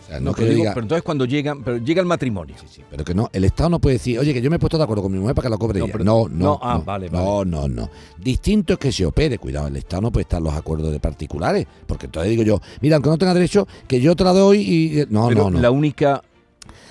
[0.08, 2.08] O sea, no, No, que pero, digo, diga- pero entonces cuando llegan, pero llega el
[2.08, 2.56] matrimonio.
[2.60, 4.60] Sí, sí, pero que no, el Estado no puede decir, oye, que yo me he
[4.60, 5.92] puesto de acuerdo con mi mujer para que lo cobre No, ella.
[5.94, 7.90] pero- No, no, no, ah, no, vale, no, no, no.
[8.18, 11.00] Distinto es que se opere, cuidado, el Estado no puede estar en los acuerdos de
[11.02, 14.60] particulares, porque entonces digo yo, mira, aunque no tenga derecho, que yo te la doy
[14.62, 15.06] y...
[15.10, 15.60] No, pero no, no.
[15.60, 16.22] la única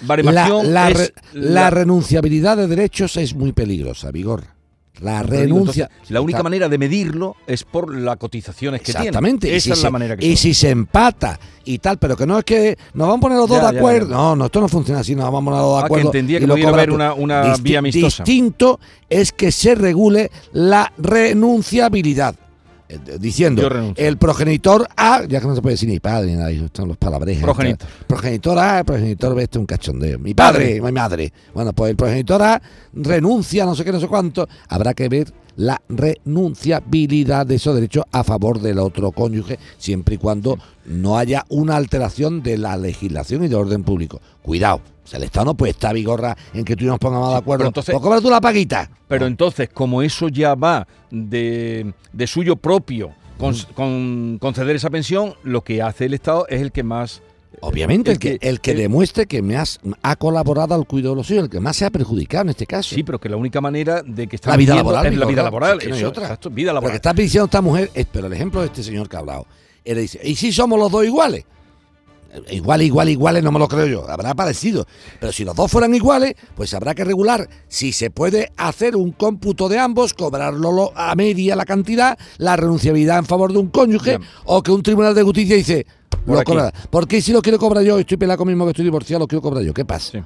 [0.02, 4.44] La, la es re- la renunciabilidad de derechos es muy peligrosa, Vigor.
[5.00, 5.84] La renuncia...
[5.90, 9.08] entonces, la única Está- manera de medirlo es por las cotizaciones que tiene.
[9.08, 9.54] Exactamente.
[9.54, 12.26] Esa si es se- la manera que Y si se empata y tal, pero que
[12.26, 14.08] no es que nos vamos a poner los dos Ya, de acuerdo.
[14.10, 14.16] ya.
[14.16, 15.86] No, no, esto no funciona así, nos vamos a poner los dos de Ah, que
[15.86, 16.06] acuerdo.
[16.08, 18.24] entendía y que pudiera haber una- una vía amistosa.
[18.24, 18.80] Distinto
[19.10, 22.34] es que se regule la renunciabilidad.
[22.88, 26.50] Eh, Diciendo, el progenitor A, ya que no se puede decir ni padre ni nada,
[26.50, 27.42] están los palabrejas.
[27.42, 27.88] Progenitor.
[28.06, 30.18] Progenitor A, el progenitor B, este es un cachondeo.
[30.18, 31.32] Mi padre, mi madre.
[31.52, 34.48] Bueno, pues el progenitor A renuncia, no sé qué, no sé cuánto.
[34.68, 40.18] Habrá que ver la renunciabilidad de esos derechos a favor del otro cónyuge, siempre y
[40.18, 44.20] cuando no haya una alteración de la legislación y de orden público.
[44.42, 47.30] Cuidado, o sea, el Estado no puede estar vigorra en que tú y nos pongamos
[47.30, 47.60] de acuerdo.
[47.60, 48.90] pero entonces- pues cobra tú la paguita.
[49.08, 55.34] Pero entonces, como eso ya va de, de suyo propio con, con conceder esa pensión,
[55.44, 57.22] lo que hace el Estado es el que más...
[57.60, 60.86] Obviamente, el el que, que- el que el- demuestre que me has, ha colaborado al
[60.86, 62.94] cuidado de los hijos, el que más se ha perjudicado en este caso.
[62.94, 65.42] Sí, pero que la única manera de que está La vida laboral, es la vida
[65.42, 65.78] laboral.
[65.78, 66.24] es que no hay eso, otra.
[66.24, 66.96] exacto, vida Lo que laboral.
[66.96, 69.46] está diciendo esta mujer, es, pero el ejemplo de este señor que ha hablado,
[69.84, 71.44] él dice, ¿y si somos los dos iguales?
[72.50, 74.86] Igual, igual, iguales, no me lo creo yo, habrá parecido.
[75.18, 79.12] Pero si los dos fueran iguales, pues habrá que regular si se puede hacer un
[79.12, 83.68] cómputo de ambos, cobrarlo lo- a media la cantidad, la renunciabilidad en favor de un
[83.68, 85.86] cónyuge, o que un tribunal de justicia dice,
[86.26, 86.72] Por lo cobra.
[86.90, 89.40] ¿por qué si lo quiero cobrar yo, estoy pelado conmigo que estoy divorciado, lo quiero
[89.40, 89.72] cobrar yo?
[89.72, 90.12] ¿Qué pasa?
[90.12, 90.18] Sí.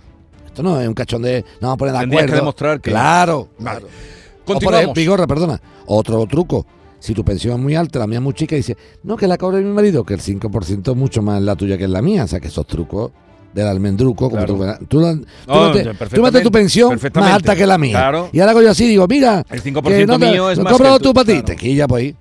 [0.46, 2.34] Esto no es un cachón de, no vamos a poner de Tendrías acuerdo.
[2.34, 3.80] que demostrar que- Claro, Vale.
[3.80, 3.86] claro.
[3.86, 4.94] O por Continuamos.
[4.96, 5.60] Vigorra, perdona.
[5.86, 6.66] Otro truco.
[7.00, 9.36] Si tu pensión es muy alta, la mía es muy chica, dice, no, que la
[9.38, 12.24] cobre mi marido, que el 5% es mucho más la tuya que es la mía.
[12.24, 13.10] O sea, que esos trucos
[13.54, 14.54] del almendruco, como Claro.
[14.86, 15.00] tú, tú, tú
[15.48, 17.98] No, metes tu pensión más alta que la mía.
[17.98, 18.28] Claro.
[18.32, 20.64] Y ahora hago yo así, digo, mira, El 5% que no te- mío es lo
[20.64, 21.32] más cobro tú tu- para ti.
[21.32, 21.46] claro.
[21.46, 22.14] Te quilla por ahí.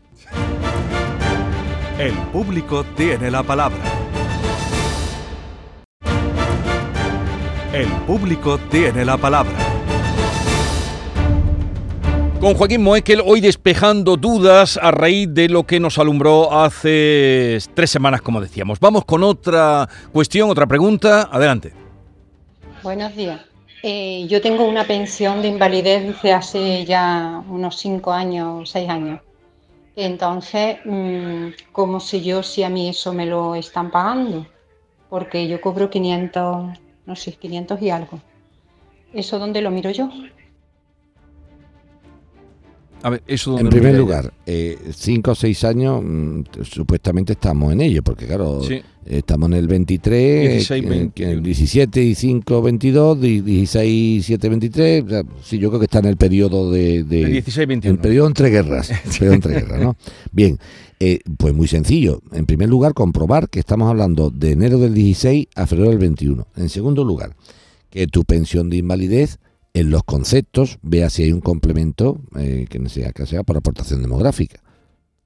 [1.99, 3.77] El público tiene la palabra.
[7.73, 9.51] El público tiene la palabra.
[12.39, 17.89] Con Joaquín Moekel, hoy despejando dudas a raíz de lo que nos alumbró hace tres
[17.89, 18.79] semanas, como decíamos.
[18.79, 21.27] Vamos con otra cuestión, otra pregunta.
[21.29, 21.73] Adelante.
[22.81, 23.41] Buenos días.
[23.83, 29.19] Eh, yo tengo una pensión de invalidez desde hace ya unos cinco años, seis años.
[29.97, 34.47] Entonces, mm, ¿cómo sé yo si a mí eso me lo están pagando?
[35.09, 38.21] Porque yo cobro 500, no sé, 500 y algo.
[39.13, 40.09] ¿Eso dónde lo miro yo?
[43.01, 47.81] A ver, eso En primer lugar, eh, cinco o seis años mm, supuestamente estamos en
[47.81, 48.81] ello, porque claro, Sí.
[49.05, 51.13] estamos en el 23, 16, eh, 20.
[51.13, 55.03] que el 17 y 5, 22, di- 16, 7, 23.
[55.05, 57.03] o sea, sí, yo creo que está en el periodo de.
[57.03, 57.95] de El 16, 21.
[57.95, 58.91] El periodo entre guerras.
[59.17, 59.95] periodo entre guerras, ¿no?
[60.33, 60.57] Bien,
[60.99, 62.21] eh, pues muy sencillo.
[62.33, 66.47] En primer lugar, comprobar que estamos hablando de enero del 16 a febrero del 21.
[66.57, 67.33] En segundo lugar,
[67.89, 69.39] que tu pensión de invalidez
[69.73, 73.57] en los conceptos vea si hay un complemento eh, que no sea que sea por
[73.57, 74.61] aportación demográfica.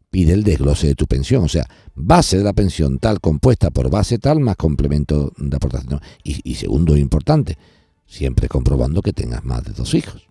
[0.09, 3.89] Pide el desglose de tu pensión, o sea, base de la pensión tal compuesta por
[3.89, 5.99] base tal más complemento de aportación.
[6.23, 7.57] Y, y segundo, importante,
[8.05, 10.27] siempre comprobando que tengas más de dos hijos.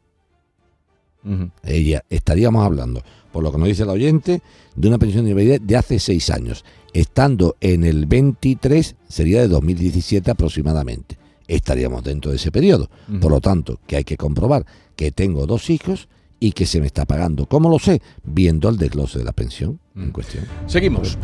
[1.62, 4.42] Ella, estaríamos hablando, por lo que nos dice el oyente,
[4.74, 6.64] de una pensión de invalidez de hace seis años.
[6.92, 11.16] Estando en el 23, sería de 2017 aproximadamente.
[11.54, 12.88] Estaríamos dentro de ese periodo.
[13.20, 14.64] Por lo tanto, que hay que comprobar
[14.96, 16.08] que tengo dos hijos
[16.40, 17.46] y que se me está pagando.
[17.46, 18.00] ¿Cómo lo sé?
[18.24, 20.44] Viendo el desglose de la pensión en cuestión.
[20.66, 21.18] Seguimos.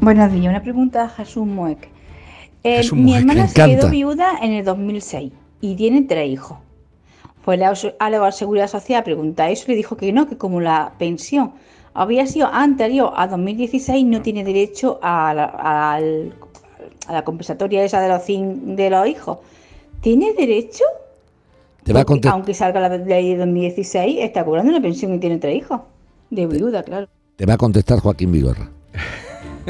[0.00, 1.88] Buenos días, una pregunta a Jesús Mueck.
[2.62, 6.58] Eh, Jesús mi Mueck, hermana se quedó viuda en el 2006 y tiene tres hijos.
[7.42, 10.28] Fue a la, a la Seguridad Social a preguntar eso y le dijo que no,
[10.28, 11.52] que como la pensión
[11.94, 16.34] había sido anterior a 2016 no tiene derecho a la, al-
[17.08, 19.38] a la compensatoria esa de los, cin- de los hijos.
[20.00, 20.84] ¿Tiene derecho?
[21.82, 25.38] Te va a aunque salga la ley de 2016, está cobrando una pensión y tiene
[25.38, 25.80] tres hijos.
[26.30, 27.08] De viuda, claro.
[27.36, 28.68] Te va a contestar Joaquín Vigorra.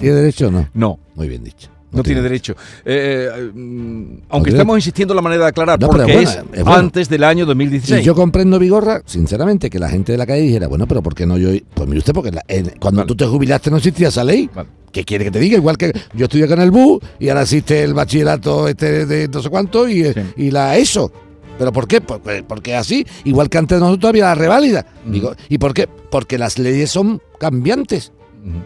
[0.00, 0.68] ¿Tiene derecho o no?
[0.74, 0.98] No.
[1.14, 1.68] Muy bien dicho.
[1.92, 2.54] No tiene derecho.
[2.84, 6.66] Eh, eh, aunque estamos insistiendo en la manera de aclarar, No, pero porque es es
[6.66, 8.00] antes del año 2016.
[8.00, 11.14] Y yo comprendo, Vigorra, sinceramente, que la gente de la calle dijera, bueno, pero ¿por
[11.14, 11.50] qué no yo?
[11.72, 14.50] Pues mire usted, porque la- en- cuando tú te jubilaste no existía esa ley.
[14.52, 14.68] Vale.
[14.94, 15.56] ¿Qué quiere que te diga?
[15.58, 19.26] Igual que yo estudié acá en el BU y ahora existe el bachillerato este de
[19.28, 20.20] no sé cuánto y, Sí.
[20.36, 21.10] y la ESO.
[21.58, 22.00] ¿Pero por qué?
[22.00, 24.86] Por- pues, porque así, igual que antes de nosotros había la reválida.
[25.04, 25.88] Digo, ¿Y por qué?
[25.88, 28.12] Porque las leyes son cambiantes.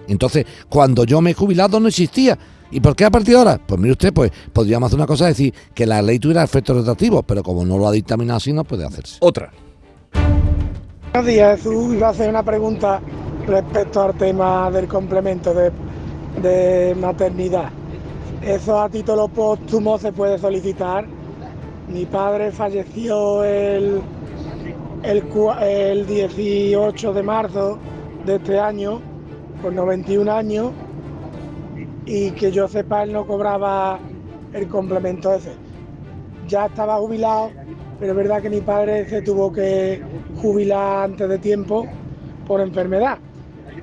[0.06, 2.38] Entonces, cuando yo me he jubilado no existía.
[2.70, 3.58] ¿Y por qué a partir de ahora?
[3.66, 7.24] Pues mire usted, pues podríamos hacer una cosa, decir que la ley tuviera efectos retroactivos,
[7.26, 9.16] pero como no lo ha dictaminado así, no puede hacerse.
[9.20, 9.50] Otra.
[11.12, 11.94] Buenos días, Jesús.
[11.94, 13.00] Iba a hacer una pregunta
[13.46, 15.70] respecto al tema del complemento de,
[16.42, 17.70] de maternidad.
[18.42, 21.06] ¿Eso a título póstumo se puede solicitar?
[21.88, 24.00] Mi padre falleció el,
[25.02, 25.24] el,
[25.60, 27.78] el 18 de marzo
[28.24, 29.00] de este año,
[29.62, 30.70] con 91 años,
[32.06, 33.98] y que yo sepa, él no cobraba
[34.52, 35.52] el complemento ese.
[36.46, 37.50] Ya estaba jubilado,
[37.98, 40.00] pero es verdad que mi padre se tuvo que
[40.40, 41.86] jubilar antes de tiempo
[42.46, 43.18] por enfermedad.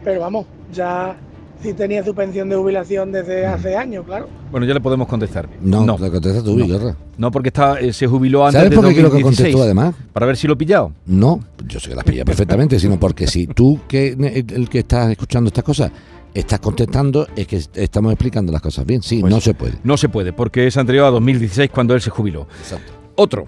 [0.04, 1.16] Pero vamos, ya
[1.62, 4.28] sí tenía su pensión de jubilación desde hace años, claro.
[4.52, 5.48] Bueno, ya le podemos contestar.
[5.62, 6.96] No, no, lo contestas tú, No.
[7.18, 9.24] No, porque está, eh, se jubiló antes ¿Sabes de por qué quiero que 2016.
[9.24, 9.96] contestes tú además?
[10.14, 10.92] Para ver si lo he pillado.
[11.06, 14.80] No, yo sé que las pilla perfectamente, sino porque si tú, que el, el que
[14.80, 15.92] estás escuchando estas cosas,
[16.34, 19.02] estás contestando, es que estamos explicando las cosas bien.
[19.02, 19.76] Sí, Pues no se puede.
[19.84, 22.48] No se puede, porque es anterior a 2016 cuando él se jubiló.
[22.60, 22.92] Exacto.
[23.16, 23.46] Otro.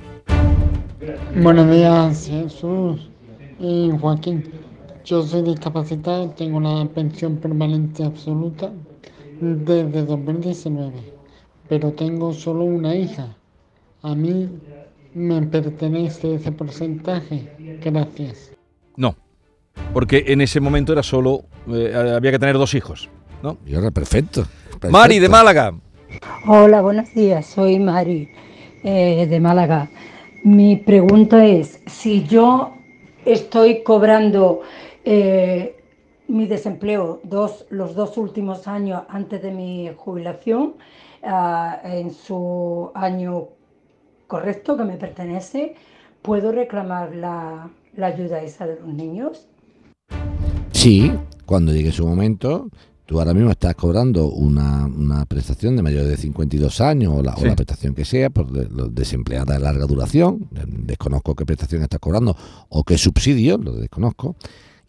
[1.41, 3.09] Buenos días, Jesús
[3.59, 4.43] y Joaquín.
[5.07, 8.73] Yo soy discapacitado, tengo una pensión permanente absoluta
[9.39, 10.91] desde 2019,
[11.69, 13.33] pero tengo solo una hija.
[14.01, 14.49] A mí
[15.13, 17.49] me pertenece ese porcentaje.
[17.81, 18.51] Gracias.
[18.97, 19.15] No.
[19.93, 21.45] Porque en ese momento era solo.
[21.69, 23.09] eh, había que tener dos hijos.
[23.41, 23.57] ¿no?
[23.63, 24.45] Vigorra, perfecto.
[24.89, 25.29] Mari de.
[25.29, 25.73] Málaga.
[26.45, 27.45] Hola, buenos días.
[27.45, 28.29] Soy Mari
[28.83, 29.89] eh, de Málaga.
[30.43, 32.73] Mi pregunta es, si yo
[33.23, 34.63] estoy cobrando
[35.09, 35.77] eh,
[36.27, 40.73] mi desempleo dos, los dos últimos años antes de mi jubilación,
[41.23, 43.45] ah, en su año
[44.27, 45.75] correcto que me pertenece,
[46.21, 49.47] ¿puedo reclamar la, la ayuda esa de los niños?
[50.73, 51.11] Sí,
[51.45, 52.67] cuando llegue su momento,
[53.05, 57.33] tú ahora mismo estás cobrando una, una prestación de mayor de 52 años o la,
[57.35, 57.45] o Sí.
[57.47, 62.35] la prestación que sea, por de- desempleada de larga duración, desconozco qué prestación estás cobrando
[62.67, 64.35] o qué subsidio, lo desconozco,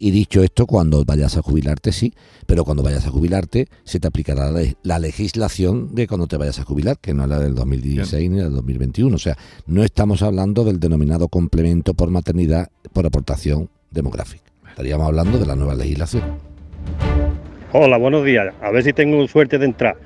[0.01, 2.15] Y dicho esto, cuando vayas a jubilarte, sí,
[2.47, 6.61] pero cuando vayas a jubilarte, se te aplicará la, la legislación de cuando te vayas
[6.61, 9.15] a jubilar, que no es la del 2016 ni la del 2021.
[9.15, 14.45] O sea, no estamos hablando del denominado complemento por maternidad por aportación demográfica.
[14.69, 16.23] Estaríamos hablando de la nueva legislación.
[17.73, 18.55] Hola, buenos días.
[18.63, 19.97] A ver si tengo suerte de entrar.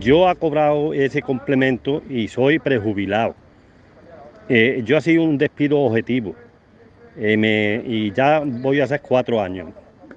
[0.00, 3.34] Yo he cobrado ese complemento y soy prejubilado.
[4.48, 6.34] Eh, yo he sido un despido objetivo
[7.18, 9.68] eh, me- y ya voy a hacer cuatro años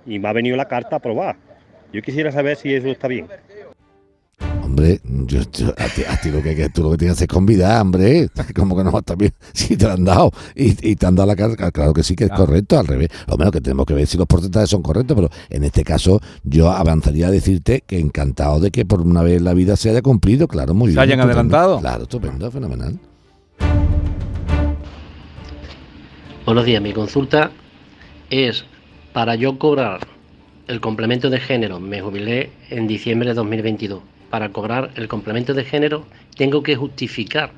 [0.05, 1.37] y me ha venido la carta aprobada.
[1.93, 3.27] Yo quisiera saber si eso está bien.
[4.63, 7.23] Hombre, yo, yo- a, ti, a ti lo que, que tú lo que tienes que
[7.25, 8.29] hacer es convidar, hombre.
[8.55, 9.33] Como que no está bien.
[9.53, 12.15] Si te lo han dado y, y te han dado la carta, claro que sí
[12.15, 13.09] que es correcto, al revés.
[13.27, 16.21] Lo menos que tenemos que ver si los porcentajes son correctos, pero en este caso
[16.43, 20.01] yo avanzaría a decirte que encantado de que por una vez la vida se haya
[20.01, 20.99] cumplido, claro, muy ¿Se bien.
[21.01, 21.57] hayan estupendo.
[21.57, 21.79] adelantado?
[21.81, 22.99] Claro, estupendo, fenomenal.
[26.51, 27.49] Buenos días, mi consulta
[28.29, 28.65] es
[29.13, 30.05] para yo cobrar
[30.67, 31.79] el complemento de género.
[31.79, 34.03] Me jubilé en diciembre de 2022.
[34.29, 37.53] Para cobrar el complemento de género tengo que justificar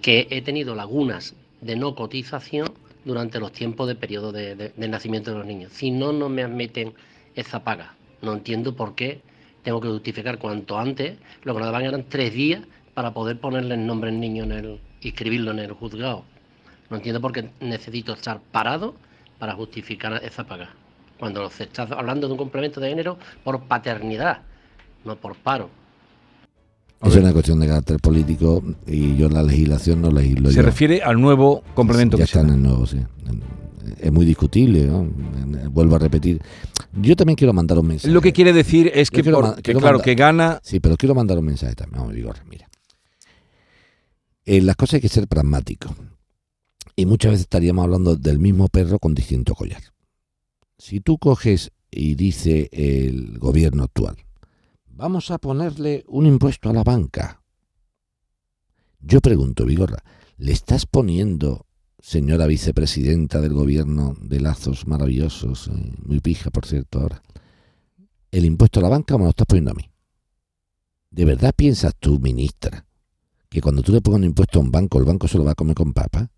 [0.00, 2.72] que he tenido lagunas de no cotización
[3.04, 5.70] durante los tiempos de periodo de, nacimiento de los niños.
[5.74, 6.94] Si no, no me admiten
[7.34, 7.96] esa paga.
[8.22, 9.20] No entiendo por qué
[9.62, 11.18] tengo que justificar cuanto antes.
[11.42, 12.62] Lo que nos daban eran tres días
[12.94, 16.24] para poder ponerle el nombre al niño en el, inscribirlo en el juzgado.
[16.90, 18.94] No entiendo por qué necesito estar parado
[19.38, 20.70] para justificar esa paga.
[21.18, 24.42] Cuando se está hablando de un complemento de género por paternidad,
[25.04, 25.70] no por paro.
[27.02, 30.62] Es una cuestión de carácter político y yo la legislación no legislo Se yo.
[30.62, 32.98] refiere al nuevo complemento ya que se está en el nuevo, sí.
[33.98, 35.04] Es muy discutible, ¿no?
[35.70, 36.40] Vuelvo a repetir.
[36.92, 38.12] Yo también quiero mandar un mensaje.
[38.12, 41.38] Lo que quiere decir es que, por- claro, mandar- que gana Sí, pero quiero mandar
[41.38, 42.00] un mensaje también.
[42.00, 42.68] Vamos, Vigorra, mira.
[44.44, 45.92] En las cosas hay que ser pragmáticos.
[46.96, 49.82] Y muchas veces estaríamos hablando del mismo perro con distinto collar.
[50.78, 54.16] Si tú coges y dice el gobierno actual,
[54.86, 57.42] vamos a ponerle un impuesto a la banca.
[59.00, 60.02] Yo pregunto, Vigorra,
[60.36, 61.66] ¿le estás poniendo,
[61.98, 67.22] señora vicepresidenta del gobierno de lazos maravillosos, eh, muy pija, por cierto, ahora,
[68.30, 69.90] el impuesto a la banca o me lo estás poniendo a mí?
[71.10, 72.86] ¿De verdad piensas tú, ministra,
[73.48, 75.52] que cuando tú le pongas un impuesto a un banco, el banco se lo va
[75.52, 76.30] a comer con papa?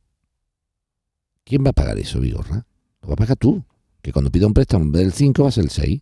[1.45, 2.67] ¿Quién va a pagar eso, Vigorra?
[3.03, 3.65] Lo va a pagar tú.
[4.01, 6.01] Que cuando pida un préstamo, en vez del 5 va a ser el 6.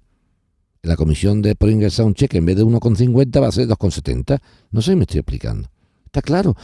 [0.83, 4.39] La comisión de por ingresar un cheque, en vez de 1,50 va a ser 2,70.
[4.71, 5.69] No sé si me estoy explicando.
[6.07, 6.57] Está claro.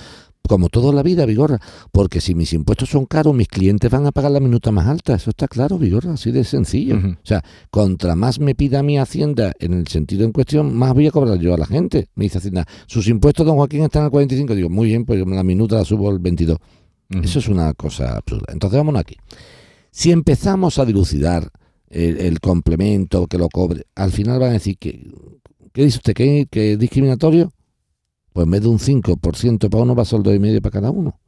[0.48, 1.60] Como toda la vida, Vigorra.
[1.92, 5.14] Porque si mis impuestos son caros, mis clientes van a pagar la minuta más alta.
[5.14, 6.12] Eso está claro, Vigorra.
[6.12, 6.96] Así de sencillo.
[6.96, 11.08] O sea, contra más me pida mi Hacienda en el sentido en cuestión, más voy
[11.08, 12.08] a cobrar yo a la gente.
[12.14, 14.54] Me dice Hacienda, sus impuestos, don Joaquín, están al 45.
[14.54, 16.58] Digo, muy bien, pues yo la minuta la subo al 22.
[17.08, 18.52] Eso es una cosa absurda.
[18.52, 19.16] Entonces, vámonos aquí.
[19.90, 21.50] Si empezamos a dilucidar
[21.88, 25.10] el, complemento que lo cobre, al final van a decir que,
[25.72, 26.14] ¿qué dice usted?
[26.14, 27.52] ¿Que, es discriminatorio?
[28.32, 30.90] Pues en vez de un 5% para uno, va a ser el 2,5% para cada
[30.90, 31.18] uno.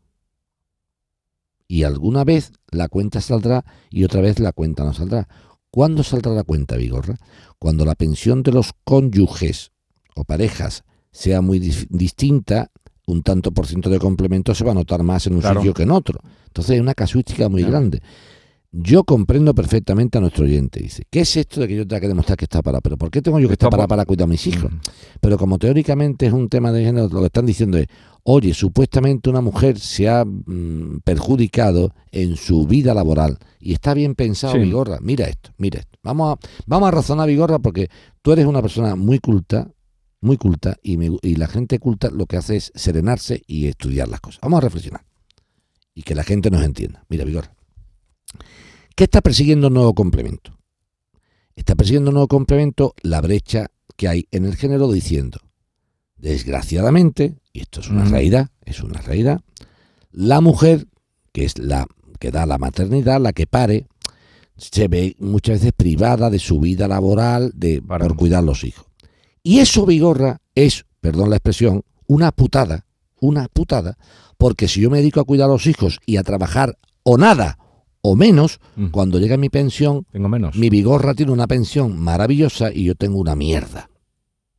[1.67, 5.29] Y alguna vez la cuenta saldrá y otra vez la cuenta no saldrá.
[5.71, 7.17] ¿Cuándo saldrá la cuenta, Vigorra?
[7.59, 9.73] Cuando la pensión de los cónyuges
[10.17, 12.71] o parejas sea muy distinta,
[13.11, 15.61] un tanto por ciento de complemento se va a notar más en un Claro.
[15.61, 16.21] sitio que en otro.
[16.47, 17.73] Entonces hay una casuística muy Claro.
[17.79, 18.03] grande.
[18.71, 20.81] Yo comprendo perfectamente a nuestro oyente.
[20.81, 22.83] Dice, ¿qué es esto de que yo tenga que demostrar que está parado?
[22.83, 24.71] ¿Pero por qué tengo yo que estar parado para cuidar a mis hijos?
[25.23, 27.87] Pero como teóricamente es un tema de género, lo que están diciendo es,
[28.25, 34.15] oye, supuestamente una mujer se ha mm, perjudicado en su vida laboral y está bien
[34.15, 34.59] pensado, Sí.
[34.59, 34.99] Vigorra.
[35.01, 35.99] Mira esto, mira esto.
[36.03, 37.89] Vamos a, vamos a razonar, Vigorra, porque
[38.21, 39.71] tú eres una persona muy culta,
[40.21, 44.09] muy culta, y, me- y la gente culta lo que hace es serenarse y estudiar
[44.09, 44.41] las cosas.
[44.43, 45.05] Vamos a reflexionar
[45.95, 47.05] y que la gente nos entienda.
[47.09, 47.55] Mira, Vigorra.
[48.97, 50.59] ¿Qué está persiguiendo un nuevo complemento?
[51.57, 55.41] Está persiguiendo un nuevo complemento la brecha que hay en el género diciendo,
[56.17, 58.11] desgraciadamente, y esto es una Ujú.
[58.13, 59.41] realidad, es una realidad,
[60.11, 60.87] la mujer,
[61.33, 61.87] que es la
[62.19, 63.87] que da la maternidad, la que pare,
[64.57, 68.87] se ve muchas veces privada de su vida laboral de, por cuidar los hijos.
[69.49, 72.85] Y eso, Vigorra, es, perdón la expresión, una putada,
[73.19, 73.97] una putada,
[74.37, 77.57] porque si yo me dedico a cuidar a los hijos y a trabajar o nada
[78.03, 80.55] o menos, cuando llega mi pensión, Tengo menos.
[80.55, 83.89] mi Vigorra tiene una pensión maravillosa y yo tengo una mierda,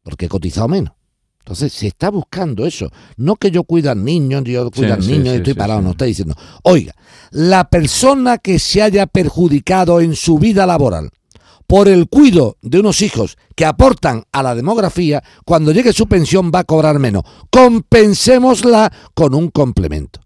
[0.02, 0.96] porque he cotizado menos.
[1.38, 2.90] Entonces se está buscando eso.
[3.16, 5.60] No que yo cuida al niño, yo cuido Sí, al sí, niño y estoy sí,
[5.60, 6.34] parado, no está diciendo.
[6.64, 6.96] Oiga,
[7.30, 11.12] la persona que se haya perjudicado en su vida laboral
[11.70, 16.50] por el cuido de unos hijos que aportan a la demografía, cuando llegue su pensión
[16.54, 17.22] va a cobrar menos.
[17.52, 20.20] Compensémosla con un complemento.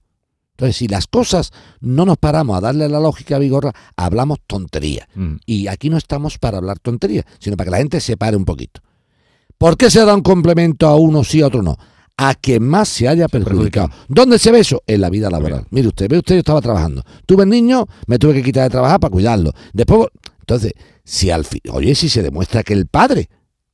[0.52, 1.52] Entonces, si las cosas
[1.82, 5.06] no nos paramos a darle la lógica a Vigorra, hablamos tontería.
[5.16, 5.36] Mm.
[5.46, 8.46] Y aquí no estamos para hablar tontería, sino para que la gente se pare un
[8.46, 8.80] poquito.
[9.58, 11.76] ¿Por qué se da un complemento a uno sí, a otro no?
[12.16, 13.90] A quien más se haya perjudicado.
[14.08, 14.82] ¿Dónde se ve eso?
[14.88, 15.66] En la vida laboral.
[15.72, 17.04] Mire usted, ve usted, yo estaba trabajando.
[17.26, 19.52] Tuve el niño, me tuve que quitar de trabajar para cuidarlo.
[19.74, 20.08] Después,
[20.40, 20.72] entonces,
[21.04, 23.30] si al fin, oye, si se demuestra que el padre,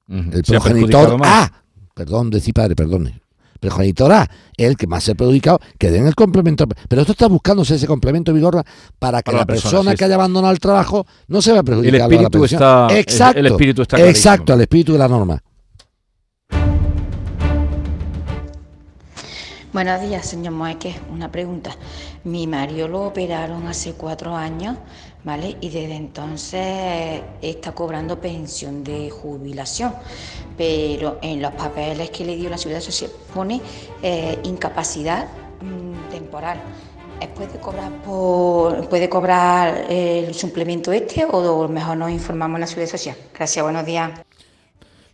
[0.07, 1.17] el progenitor.
[1.23, 1.51] A,
[1.93, 3.21] perdón, decir padre, perdone,
[3.59, 6.65] progenitor A, el que más se ha perjudicado, que den el complemento.
[6.87, 8.63] Pero esto está buscándose ese complemento, Vigorra,
[8.97, 11.51] para que Para la, la persona, persona sí, que haya abandonado el trabajo no se
[11.53, 12.05] vea perjudicada.
[12.05, 13.39] El espíritu está- el- Exacto.
[13.39, 14.17] el espíritu está clarísimo.
[14.33, 15.43] Exacto, el espíritu de la norma.
[19.71, 20.95] Buenos días, señor Moeque.
[21.11, 21.71] Una pregunta.
[22.23, 24.77] Mi marido lo operaron hace cuatro años,
[25.23, 25.57] ¿vale?
[25.61, 29.93] Y desde entonces está cobrando pensión de jubilación.
[30.57, 33.61] Pero en los papeles que le dio la Seguridad Social pone
[34.01, 35.27] eh, incapacidad
[35.61, 36.61] mm, temporal.
[37.21, 42.67] ¿Eh, ¿Puede cobrar, por, ¿Puede cobrar el suplemento este o mejor nos informamos en la
[42.67, 43.15] Seguridad Social?
[43.33, 44.11] Gracias, buenos días.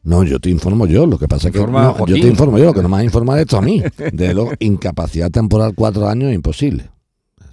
[0.04, 2.66] No, yo te informo yo, lo que pasa es que no, yo te informo yo,
[2.66, 3.82] lo que no me va a informar esto a mí.
[4.14, 6.92] De lo incapacidad temporal cuatro años imposible.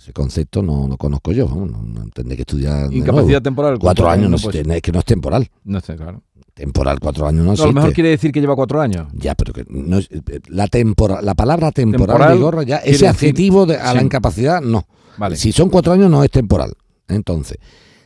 [0.02, 2.88] Ese concepto no lo conozco yo, no, no tendré que estudiar.
[2.88, 3.42] de Incapacidad nuevo.
[3.42, 5.48] temporal, Cuatro cuatro años, no, no existe, es que no es temporal.
[5.62, 6.22] No sé, claro.
[6.54, 9.06] Temporal, cuatro años no No, a lo mejor quiere decir que lleva cuatro años.
[9.14, 10.00] Ya, pero que no
[10.48, 14.02] la tempora, la palabra temporal, Temporal Vigorra, ya, quiere ese decir- adjetivo de, a la
[14.02, 14.86] incapacidad, no.
[15.18, 15.36] Vale.
[15.36, 16.72] Si son cuatro años, no es temporal.
[17.06, 17.58] Entonces,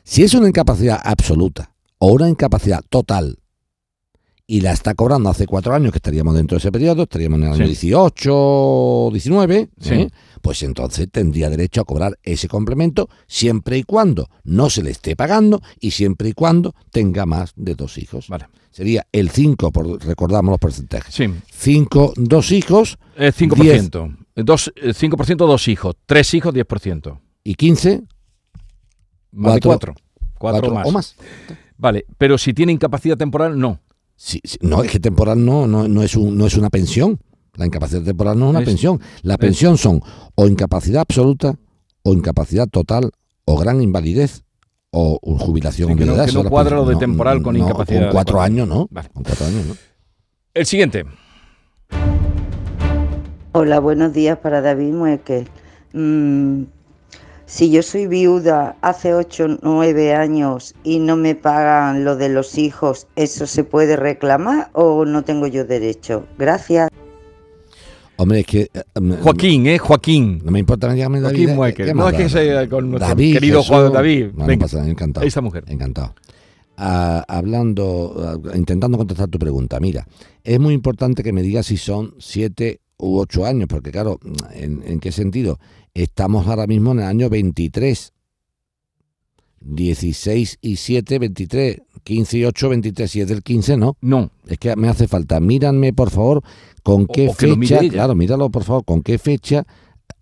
[0.04, 3.38] si es una incapacidad absoluta o una incapacidad total
[4.46, 7.46] y la está cobrando hace cuatro años, que estaríamos dentro de ese periodo, estaríamos en
[7.46, 7.68] el año Sí.
[7.70, 9.94] 18 o 19, Sí.
[9.94, 10.10] ¿eh?
[10.40, 15.16] pues entonces tendría derecho a cobrar ese complemento siempre y cuando no se le esté
[15.16, 18.28] pagando y siempre y cuando tenga más de dos hijos.
[18.28, 18.46] Vale.
[18.70, 21.12] Sería el 5, por, recordamos los porcentajes.
[21.14, 21.24] Sí.
[21.52, 22.98] 5, dos hijos.
[23.16, 24.16] Eh, 5%.
[24.36, 25.96] Dos, eh, 5% dos hijos.
[26.06, 27.18] Tres hijos, 10%.
[27.42, 28.02] ¿Y 15?
[29.32, 29.94] Más de Cuatro.
[29.94, 29.94] cuatro.
[30.38, 30.86] Cuatro, Cuatro más.
[30.86, 31.16] o más.
[31.78, 33.80] Vale, pero si tiene incapacidad temporal, no.
[34.16, 37.18] Sí, sí, no, es que temporal no, no, no, es un, no es una pensión.
[37.54, 39.00] La incapacidad temporal no es una Es- pensión.
[39.22, 40.00] La es- pensión son
[40.34, 41.54] o incapacidad absoluta,
[42.02, 43.10] o incapacidad total,
[43.44, 44.42] o gran invalidez,
[44.90, 48.40] o jubilación Sí, que no- que no cuadra lo de temporal con incapacidad Con cuatro
[48.40, 48.88] años, ¿no?
[48.90, 49.08] Vale.
[49.12, 49.74] Con cuatro años, ¿no?
[50.54, 51.04] El siguiente.
[53.52, 55.46] Hola, buenos días para David Mueque.
[55.92, 56.62] Mm,
[57.46, 62.28] si yo soy viuda hace 8 o 9 años y no me pagan lo de
[62.28, 66.26] los hijos, ¿eso se puede reclamar o no tengo yo derecho?
[66.38, 66.90] Gracias.
[68.16, 68.60] Hombre, es que...
[68.72, 69.78] eh, em, Joaquín, ¿eh?
[69.78, 70.40] Joaquín.
[70.44, 71.54] No me importa, llame David.
[71.54, 71.88] Joaquín ¿eh?
[71.88, 73.76] ¿Qué No, es que sea con nuestro David, querido Jesús.
[73.76, 74.26] Juan David.
[74.34, 75.26] No, pasa nada, encantado.
[75.26, 75.64] Esa mujer.
[75.68, 76.14] Encantado.
[76.78, 80.06] Ah, hablando, ah, intentando contestar tu pregunta, mira,
[80.44, 84.18] es muy importante que me digas si son siete u ocho años, porque claro,
[84.52, 85.58] ¿en, en qué sentido?
[85.96, 88.12] Estamos ahora mismo en el año 23.
[89.60, 91.82] 16 y 7, 23.
[92.04, 93.10] 15 y 8, 23.
[93.10, 93.96] Si es del 15, no.
[94.02, 94.30] No.
[94.46, 95.40] Es que me hace falta.
[95.40, 96.42] Míranme, por favor,
[96.82, 97.92] con qué o mire fecha.
[97.94, 99.66] Claro, míralo, por favor, con qué fecha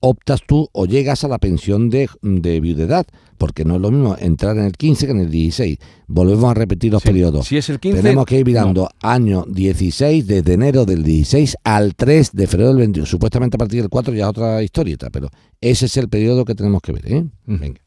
[0.00, 3.06] optas tú o llegas a la pensión de, de viudedad.
[3.36, 5.78] Porque no es lo mismo entrar en el 15 que en el 16.
[6.06, 7.46] Volvemos a repetir los Sí, periodos.
[7.48, 11.94] si es el 15, Tenemos que ir mirando año 16, desde enero del 16 al
[11.96, 13.06] 3 de febrero del 21.
[13.06, 15.28] Supuestamente a partir del 4 ya es otra historieta, pero
[15.60, 17.12] ese es el periodo que tenemos que ver.
[17.12, 17.24] ¿eh?
[17.46, 17.80] Venga.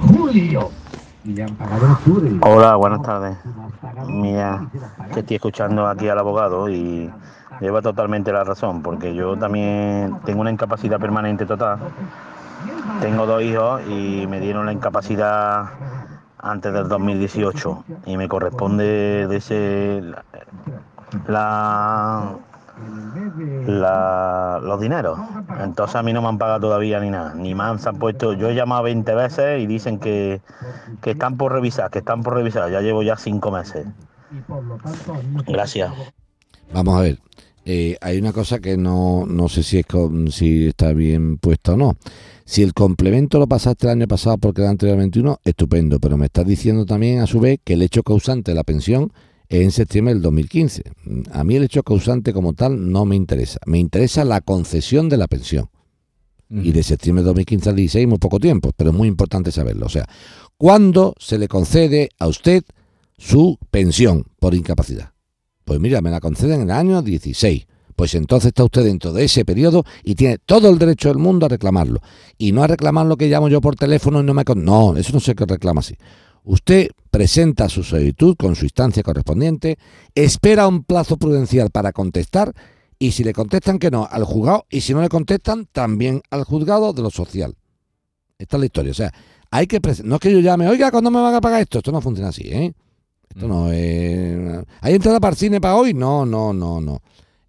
[0.00, 0.70] Julio.
[2.42, 3.36] Hola, buenas tardes.
[4.08, 4.70] Mira,
[5.12, 7.10] que estoy escuchando aquí al abogado y
[7.60, 11.78] lleva totalmente la razón, porque yo también tengo una incapacidad permanente total.
[13.00, 15.70] Tengo dos hijos y me dieron la incapacidad
[16.38, 20.02] antes del 2018 y me corresponde de ese
[21.26, 22.36] la,
[23.66, 25.18] la- los dineros.
[25.60, 28.32] Entonces a mí no me han pagado todavía ni nada, ni más se han puesto.
[28.34, 30.40] Yo he llamado 20 veces y dicen que,
[31.00, 32.70] que están por revisar, que están por revisar.
[32.70, 33.86] Ya llevo ya cinco meses.
[35.46, 35.92] Gracias.
[36.72, 37.18] Vamos a ver.
[37.66, 41.74] Eh, hay una cosa que no, no sé si, es con- si está bien puesta
[41.74, 41.96] o no.
[42.44, 45.98] Si el complemento lo pasaste el año pasado porque era anterior al 21, estupendo.
[45.98, 49.12] Pero me estás diciendo también, a su vez, que el hecho causante de la pensión
[49.48, 50.84] es en septiembre del 2015.
[51.32, 53.58] A mí el hecho causante como tal no me interesa.
[53.66, 55.68] Me interesa la concesión de la pensión.
[56.48, 59.86] Y de septiembre de 2015 al 16, muy poco tiempo, pero es muy importante saberlo.
[59.86, 60.06] O sea,
[60.56, 62.62] ¿cuándo se le concede a usted
[63.18, 65.10] su pensión por incapacidad?
[65.66, 67.66] Pues mira, me la conceden en el año 16.
[67.96, 71.44] Pues entonces está usted dentro de ese periodo y tiene todo el derecho del mundo
[71.46, 72.00] a reclamarlo.
[72.38, 74.44] Y no a reclamar lo que llamo yo por teléfono y no me...
[74.54, 75.96] No, eso no sé qué reclama así.
[76.44, 79.76] Usted presenta su solicitud con su instancia correspondiente,
[80.14, 82.52] espera un plazo prudencial para contestar
[83.00, 84.66] Y si le contestan que no, al juzgado.
[84.70, 87.56] Y si no le contestan, también al juzgado de lo social.
[88.38, 88.92] Esta es la historia.
[88.92, 89.12] O sea,
[89.50, 89.80] hay que...
[90.04, 91.78] No es que yo llame, oiga, ¿cuándo me van a pagar esto?
[91.78, 92.72] Esto no funciona así, ¿eh?
[93.28, 94.64] Esto no es...
[94.80, 95.92] ¿Hay entrada para el cine para hoy?
[95.94, 97.00] No, no, no, no.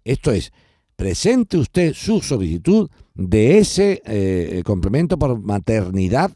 [0.04, 0.52] Esto es,
[0.96, 6.30] presente usted su solicitud de ese eh, complemento por maternidad.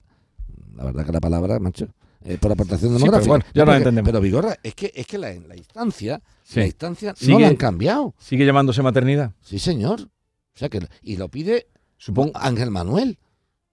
[0.75, 1.89] La verdad que la palabra, macho,
[2.25, 3.21] eh, por aportación Sí, demográfica.
[3.21, 4.09] pero bueno, ya lo Pero que- entendemos.
[4.09, 6.61] Pero Vigorra, es que, es que la, la instancia, Sí.
[6.61, 8.15] la instancia no la han cambiado.
[8.19, 9.33] ¿Sigue llamándose maternidad?
[9.43, 10.01] Sí, señor.
[10.01, 11.67] O sea que, y lo pide
[11.99, 13.19] Supongo- Ángel Manuel.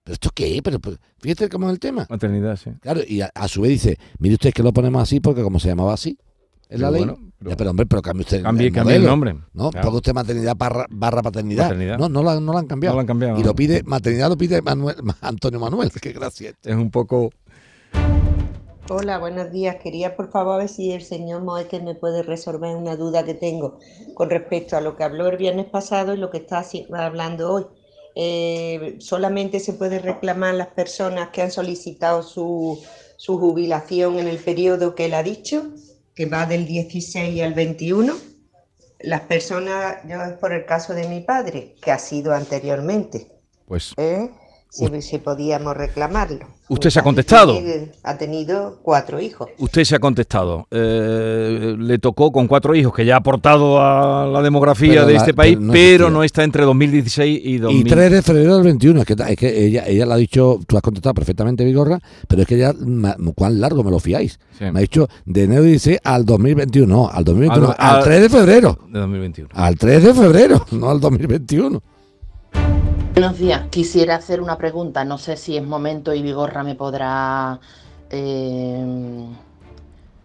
[0.04, 0.60] ¿Pero esto qué?
[0.64, 2.06] Pero, pero fíjate cómo es el tema.
[2.08, 2.70] Maternidad, sí.
[2.80, 5.60] Claro, y a, a su vez dice, mire usted que lo ponemos así porque como
[5.60, 6.18] se llamaba así,
[6.68, 7.04] es la ley.
[7.04, 9.70] bueno, pero- Ya, pero hombre, pero cambie usted Cambie- el cambie el nombre, ¿no?
[9.70, 9.86] claro.
[9.86, 11.64] Ponga usted maternidad barra, barra paternidad.
[11.64, 11.98] Paternidad.
[11.98, 12.94] No, no la, no la han cambiado.
[12.94, 13.46] No la han cambiado, Y no.
[13.48, 15.90] lo pide, maternidad lo pide Manuel, Antonio Manuel.
[16.00, 16.52] Qué gracia.
[16.62, 17.30] Es un poco...
[18.88, 19.76] Hola, buenos días.
[19.82, 23.78] Quería por favor ver si el señor Moeque me puede resolver una duda que tengo
[24.14, 26.64] con respecto a lo que habló el viernes pasado y lo que está
[26.96, 27.66] hablando hoy.
[28.14, 32.82] Eh, solamente se puede reclamar las personas que han solicitado su,
[33.16, 35.70] su jubilación en el periodo que él ha dicho,
[36.14, 38.14] que va del 16 al 21.
[39.00, 43.28] Las personas, yo es por el caso de mi padre, que ha sido anteriormente.
[43.66, 44.30] Pues ¿eh?
[44.70, 46.46] Si, si podíamos reclamarlo.
[46.68, 47.58] usted se ha contestado.
[48.04, 49.48] Ha tenido cuatro hijos.
[49.58, 50.68] Usted se ha contestado.
[50.70, 55.12] Eh, le tocó con cuatro hijos que ya ha aportado a la demografía Pero de
[55.14, 57.80] la- este país, pero no pero no está entre 2016 y 2000.
[57.86, 59.00] Y 3 de febrero del 21.
[59.00, 61.98] Es que, es que ella, ella lo ha dicho, tú has contestado perfectamente, Vigorra,
[62.28, 62.72] pero es que ya,
[63.34, 64.38] ¿cuán largo me lo fiáis?
[64.56, 64.64] Sí.
[64.70, 66.86] Me ha dicho de enero 16 al 2021.
[66.94, 67.70] No, al 2021.
[67.70, 68.78] Al- Al, al- 3 de febrero.
[68.88, 69.50] De 2021.
[69.52, 71.82] Al 3 de febrero, no al 2021.
[73.20, 77.60] Buenos días, quisiera hacer una pregunta, no sé si es momento y Vigorra me podrá,
[78.08, 79.26] eh,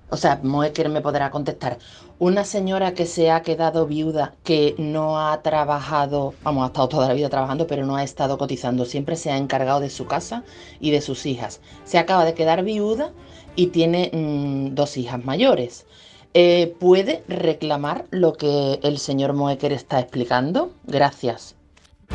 [0.10, 1.78] o sea, Moecker me podrá contestar.
[2.20, 7.10] Una señora que se ha quedado viuda, que no ha trabajado, vamos, ha estado toda
[7.10, 10.46] la vida trabajando, pero no ha estado cotizando, siempre se ha encargado de su casa
[10.80, 11.60] y de sus hijas.
[11.84, 13.12] Se acaba de quedar viuda
[13.58, 15.86] y tiene mm, dos hijas mayores.
[16.34, 20.72] Eh, ¿Puede reclamar lo que el señor Moecker está explicando?
[20.86, 21.56] Gracias.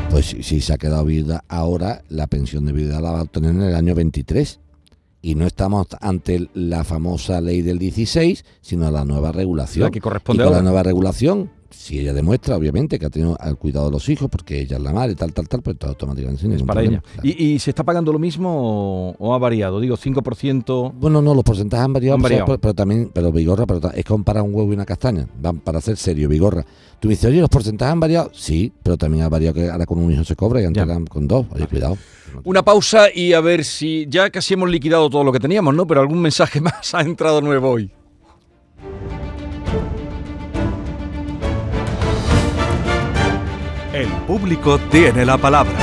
[0.08, 3.50] Pues si, se ha quedado viuda ahora, la pensión de viuda la va a obtener
[3.50, 4.60] en el año 23.
[5.22, 9.84] Y no estamos ante la famosa ley del 16, sino la nueva regulación.
[9.84, 10.58] La que corresponde y con ahora.
[10.58, 14.28] la nueva regulación, si ella demuestra, obviamente, que ha tenido al cuidado de los hijos,
[14.30, 17.02] porque ella es la madre, tal, tal, tal, pues automáticamente sin Es para ella.
[17.22, 19.80] ¿Y, y se está pagando lo mismo o, o ha variado?
[19.80, 20.92] Digo, 5%.
[20.94, 22.46] Bueno, no, los porcentajes han variado, variado.
[22.46, 25.80] Pero, pero también, pero Vigorra, pero es comparar un huevo y una castaña, van para
[25.80, 26.64] ser serio, Vigorra.
[26.98, 28.30] Tú me dices, oye, ¿los porcentajes han variado?
[28.34, 31.06] Sí, pero también ha variado que ahora con un hijo se cobra y antes eran
[31.06, 31.46] con dos.
[31.50, 31.96] Oye, cuidado.
[32.44, 35.86] Una pausa y a ver si ya casi hemos liquidado todo lo que teníamos, ¿no?
[35.86, 37.90] Pero algún mensaje más ha entrado nuevo hoy.
[44.00, 45.76] El público tiene la palabra.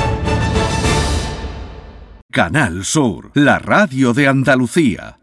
[2.31, 5.19] Canal Sur, la radio de Andalucía.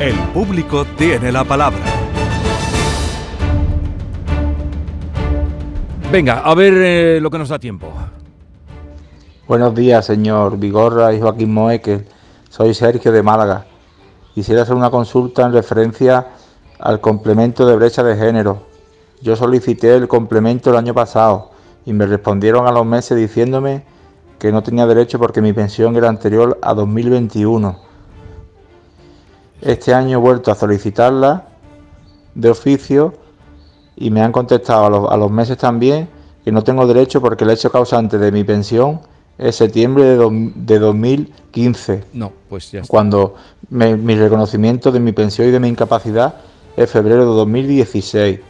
[0.00, 1.84] El público tiene la palabra.
[6.10, 7.92] Venga, a ver eh, lo que nos da tiempo.
[9.46, 12.06] Buenos días, señor Vigorra y Joaquín Moeque.
[12.48, 13.66] Soy Sergio de Málaga.
[14.34, 16.26] Quisiera hacer una consulta en referencia
[16.78, 18.75] al complemento de brecha de género.
[19.22, 21.50] Yo solicité el complemento el año pasado
[21.84, 23.84] y me respondieron a los meses diciéndome
[24.38, 27.78] que no tenía derecho porque mi pensión era anterior a 2021.
[29.62, 31.46] Este año he vuelto a solicitarla
[32.34, 33.14] de oficio
[33.96, 36.08] y me han contestado a los, a los meses también
[36.44, 39.00] que no tengo derecho porque el hecho causante de mi pensión
[39.38, 42.90] es septiembre de, do- de 2015, No, pues ya está.
[42.90, 43.34] cuando
[43.70, 46.34] me- mi reconocimiento de mi pensión y de mi incapacidad
[46.76, 48.40] es febrero de 2016.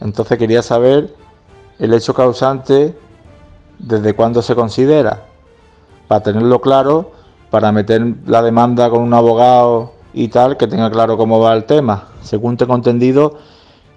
[0.00, 1.14] Entonces quería saber
[1.78, 2.94] el hecho causante
[3.78, 5.24] desde cuándo se considera,
[6.08, 7.12] para tenerlo claro,
[7.50, 11.64] para meter la demanda con un abogado y tal, que tenga claro cómo va el
[11.64, 12.08] tema.
[12.22, 13.38] Según tengo entendido,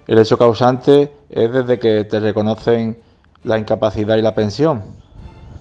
[0.06, 2.98] el hecho causante es desde que te reconocen
[3.42, 4.82] la incapacidad y la pensión.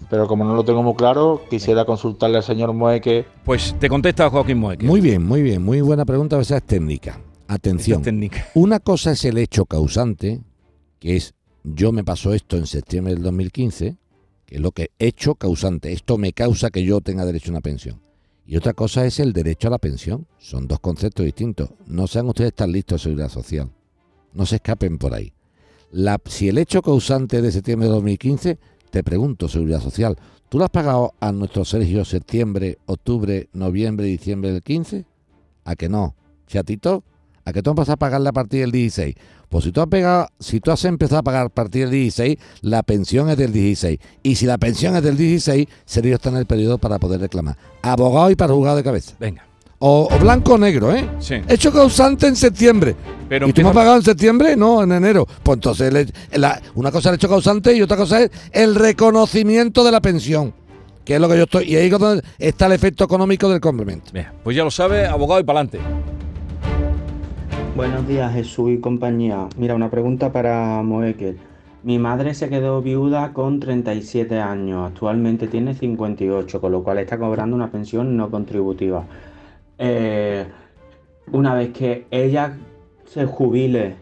[0.10, 3.26] Pero como no lo tengo muy claro, quisiera consultarle al señor Mueque.
[3.44, 4.86] Pues te contesta Joaquín Moeque.
[4.86, 7.20] Muy bien, muy bien, muy buena pregunta, a veces es técnica.
[7.48, 8.02] Atención.
[8.02, 8.48] Técnica.
[8.56, 10.42] Una cosa es el hecho causante,
[11.00, 11.34] que es
[11.64, 13.98] yo me pasó esto en septiembre del 2015,
[14.46, 17.62] que es lo que hecho causante, esto me causa que yo tenga derecho a una
[17.62, 18.02] pensión.
[18.46, 20.28] Y otra cosa es el derecho a la pensión.
[20.38, 21.70] Son dos conceptos distintos.
[21.88, 23.70] No sean ustedes tan listos de seguridad social.
[24.34, 25.32] No se escapen por ahí.
[25.92, 28.58] La- si el hecho causante de septiembre de 2015,
[28.90, 30.18] te pregunto, Seguridad Social,
[30.50, 35.06] ¿tú le has pagado a nuestro Sergio septiembre, octubre, noviembre, diciembre del 15?
[35.64, 36.16] ¿A que no?
[36.48, 37.04] ¿Chatito?
[37.46, 39.16] ¿A que tú empiezas a pagarle a partir del 16?
[39.50, 42.38] Pues si tú has pegado, si tú has empezado a pagar a partir del 16,
[42.62, 44.00] la pensión es del 16.
[44.24, 47.58] Y si la pensión es del 16, sería está en el periodo para poder reclamar.
[47.82, 49.14] Abogado y para juzgado de cabeza.
[49.20, 49.46] Venga.
[49.86, 51.08] O, o blanco o negro, ¿eh?
[51.20, 51.36] Sí.
[51.50, 52.96] Hecho causante en septiembre.
[53.28, 54.56] Pero ¿Y tú me has pagado en septiembre?
[54.56, 55.28] No, en enero.
[55.44, 58.76] Pues entonces, el- la- una cosa es el hecho causante y otra cosa es el
[58.76, 60.54] reconocimiento de la pensión.
[61.04, 61.66] Que es lo que yo estoy.
[61.66, 64.12] Y ahí es donde está el efecto económico del complemento.
[64.42, 65.80] Pues ya lo sabe, abogado y para adelante.
[67.76, 69.48] Buenos días, Jesús y compañía.
[69.58, 71.40] Mira, una pregunta para Moekel.
[71.82, 77.18] Mi madre se quedó viuda con 37 años, actualmente tiene 58, con lo cual está
[77.18, 79.06] cobrando una pensión no contributiva.
[79.80, 80.46] Eh,
[81.32, 82.54] una vez que ella
[83.06, 83.96] se jubile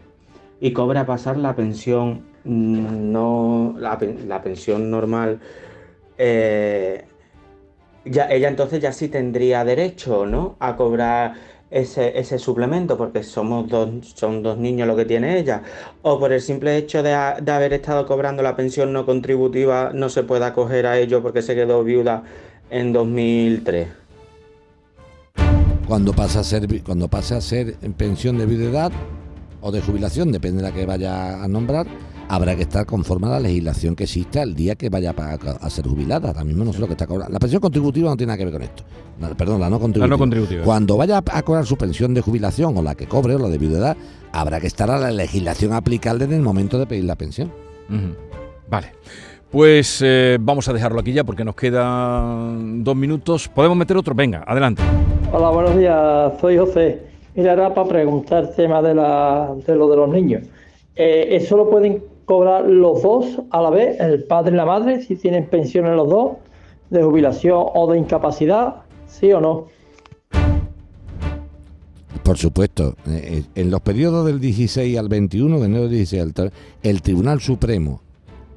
[0.60, 5.40] y cobra a pasar la pensión mm, no la, pen- la pensión normal,
[6.18, 7.04] eh,
[8.04, 10.56] ella entonces ya sí tendría derecho, ¿no?
[10.60, 11.34] A cobrar
[11.72, 15.62] ese, ese suplemento, porque somos dos, son dos niños lo que tiene ella.
[16.02, 17.10] O por el simple hecho de,
[17.42, 21.42] de haber estado cobrando la pensión no contributiva, no se puede acoger a ello porque
[21.42, 22.22] se quedó viuda
[22.70, 23.88] en 2003.
[25.86, 28.92] Cuando pasa a ser cuando pasa a ser en pensión de viudedad
[29.60, 31.86] o de jubilación, depende de la que vaya a nombrar,
[32.28, 35.86] habrá que estar conforme a la legislación que exista el día que vaya a, ser
[35.86, 36.28] jubilada.
[36.28, 37.32] Ahora mismo no sé lo que está cobrando.
[37.32, 38.82] La pensión contributiva no tiene nada que ver con esto.
[39.20, 40.18] La- perdón, la no contributiva.
[40.18, 40.64] contributiva.
[40.64, 43.58] Cuando vaya a cobrar su pensión de jubilación o la que cobre o la de
[43.58, 43.96] viudedad,
[44.32, 47.52] habrá que estar a la legislación aplicable en el momento de pedir la pensión.
[48.68, 48.88] Vale.
[49.50, 53.48] Pues eh, vamos a dejarlo aquí ya porque nos quedan dos minutos.
[53.48, 54.14] ¿Podemos meter otro?
[54.14, 54.82] Venga, adelante.
[55.30, 57.02] Hola, buenos días, soy José.
[57.34, 60.42] Mira, era para preguntar el tema de, la, de lo de los niños.
[60.96, 65.02] Eh, ¿Eso lo pueden cobrar los dos a la vez, el padre y la madre,
[65.02, 66.32] si tienen pensiones los dos,
[66.90, 68.82] de jubilación o de incapacidad?
[69.06, 69.66] ¿Sí o no?
[72.22, 76.22] Por supuesto, eh, eh, en los periodos del 16 al 21, de enero del 16
[76.38, 76.52] al
[76.82, 78.00] el Tribunal Supremo,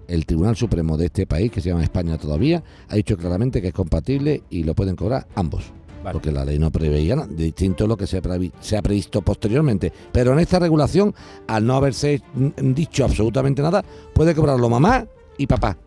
[0.07, 3.69] el Tribunal Supremo de este país, que se llama España todavía, ha dicho claramente que
[3.69, 5.73] es compatible y lo pueden cobrar ambos.
[6.13, 9.91] Porque la ley no preveía nada, distinto a lo que se ha, previsto posteriormente.
[10.11, 11.13] Pero en esta regulación,
[11.47, 13.83] al no haberse dicho absolutamente nada,
[14.13, 15.05] puede cobrarlo mamá
[15.37, 15.77] y papá.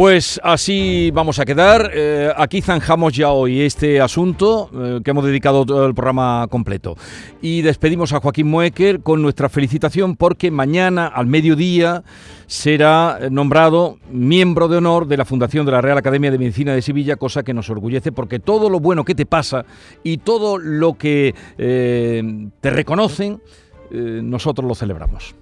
[0.00, 1.90] Pues así vamos a quedar.
[1.92, 6.96] Eh, aquí zanjamos ya hoy este asunto eh, que hemos dedicado todo el programa completo.
[7.42, 12.02] Y despedimos a Joaquín Moecker con nuestra felicitación porque mañana al mediodía
[12.46, 16.80] será nombrado miembro de honor de la Fundación de la Real Academia de Medicina de
[16.80, 19.66] Sevilla, cosa que nos orgullece porque todo lo bueno que te pasa
[20.02, 23.42] y todo lo que eh, te reconocen,
[23.90, 25.34] nosotros lo celebramos.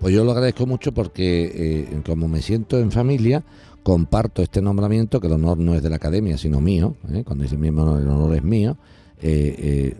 [0.00, 3.44] Pues yo lo agradezco mucho porque como me siento en familia,
[3.82, 7.22] comparto este nombramiento, que el honor no es de la academia, sino mío, ¿eh?
[7.24, 8.76] cuando dice miembro el honor es mío,
[9.22, 9.94] eh, eh,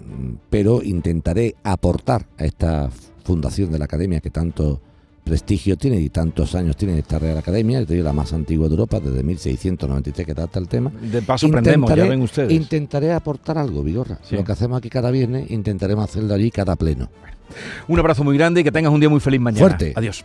[0.49, 2.91] pero intentaré aportar a esta
[3.25, 4.81] fundación de la academia que tanto
[5.23, 9.01] prestigio tiene y tantos años tiene esta Real Academia, es la más antigua de Europa,
[9.01, 10.91] desde 1693 que trata el tema.
[10.91, 12.53] De paso aprendemos, ya ven ustedes.
[12.53, 14.19] Intentaré aportar algo, Vigorra.
[14.23, 14.35] Sí.
[14.35, 17.11] Lo que hacemos aquí cada viernes, intentaremos hacerlo allí cada pleno.
[17.89, 19.61] Un abrazo muy grande y que tengas un día muy feliz mañana.
[19.61, 19.93] Fuerte.
[19.95, 20.25] Adiós.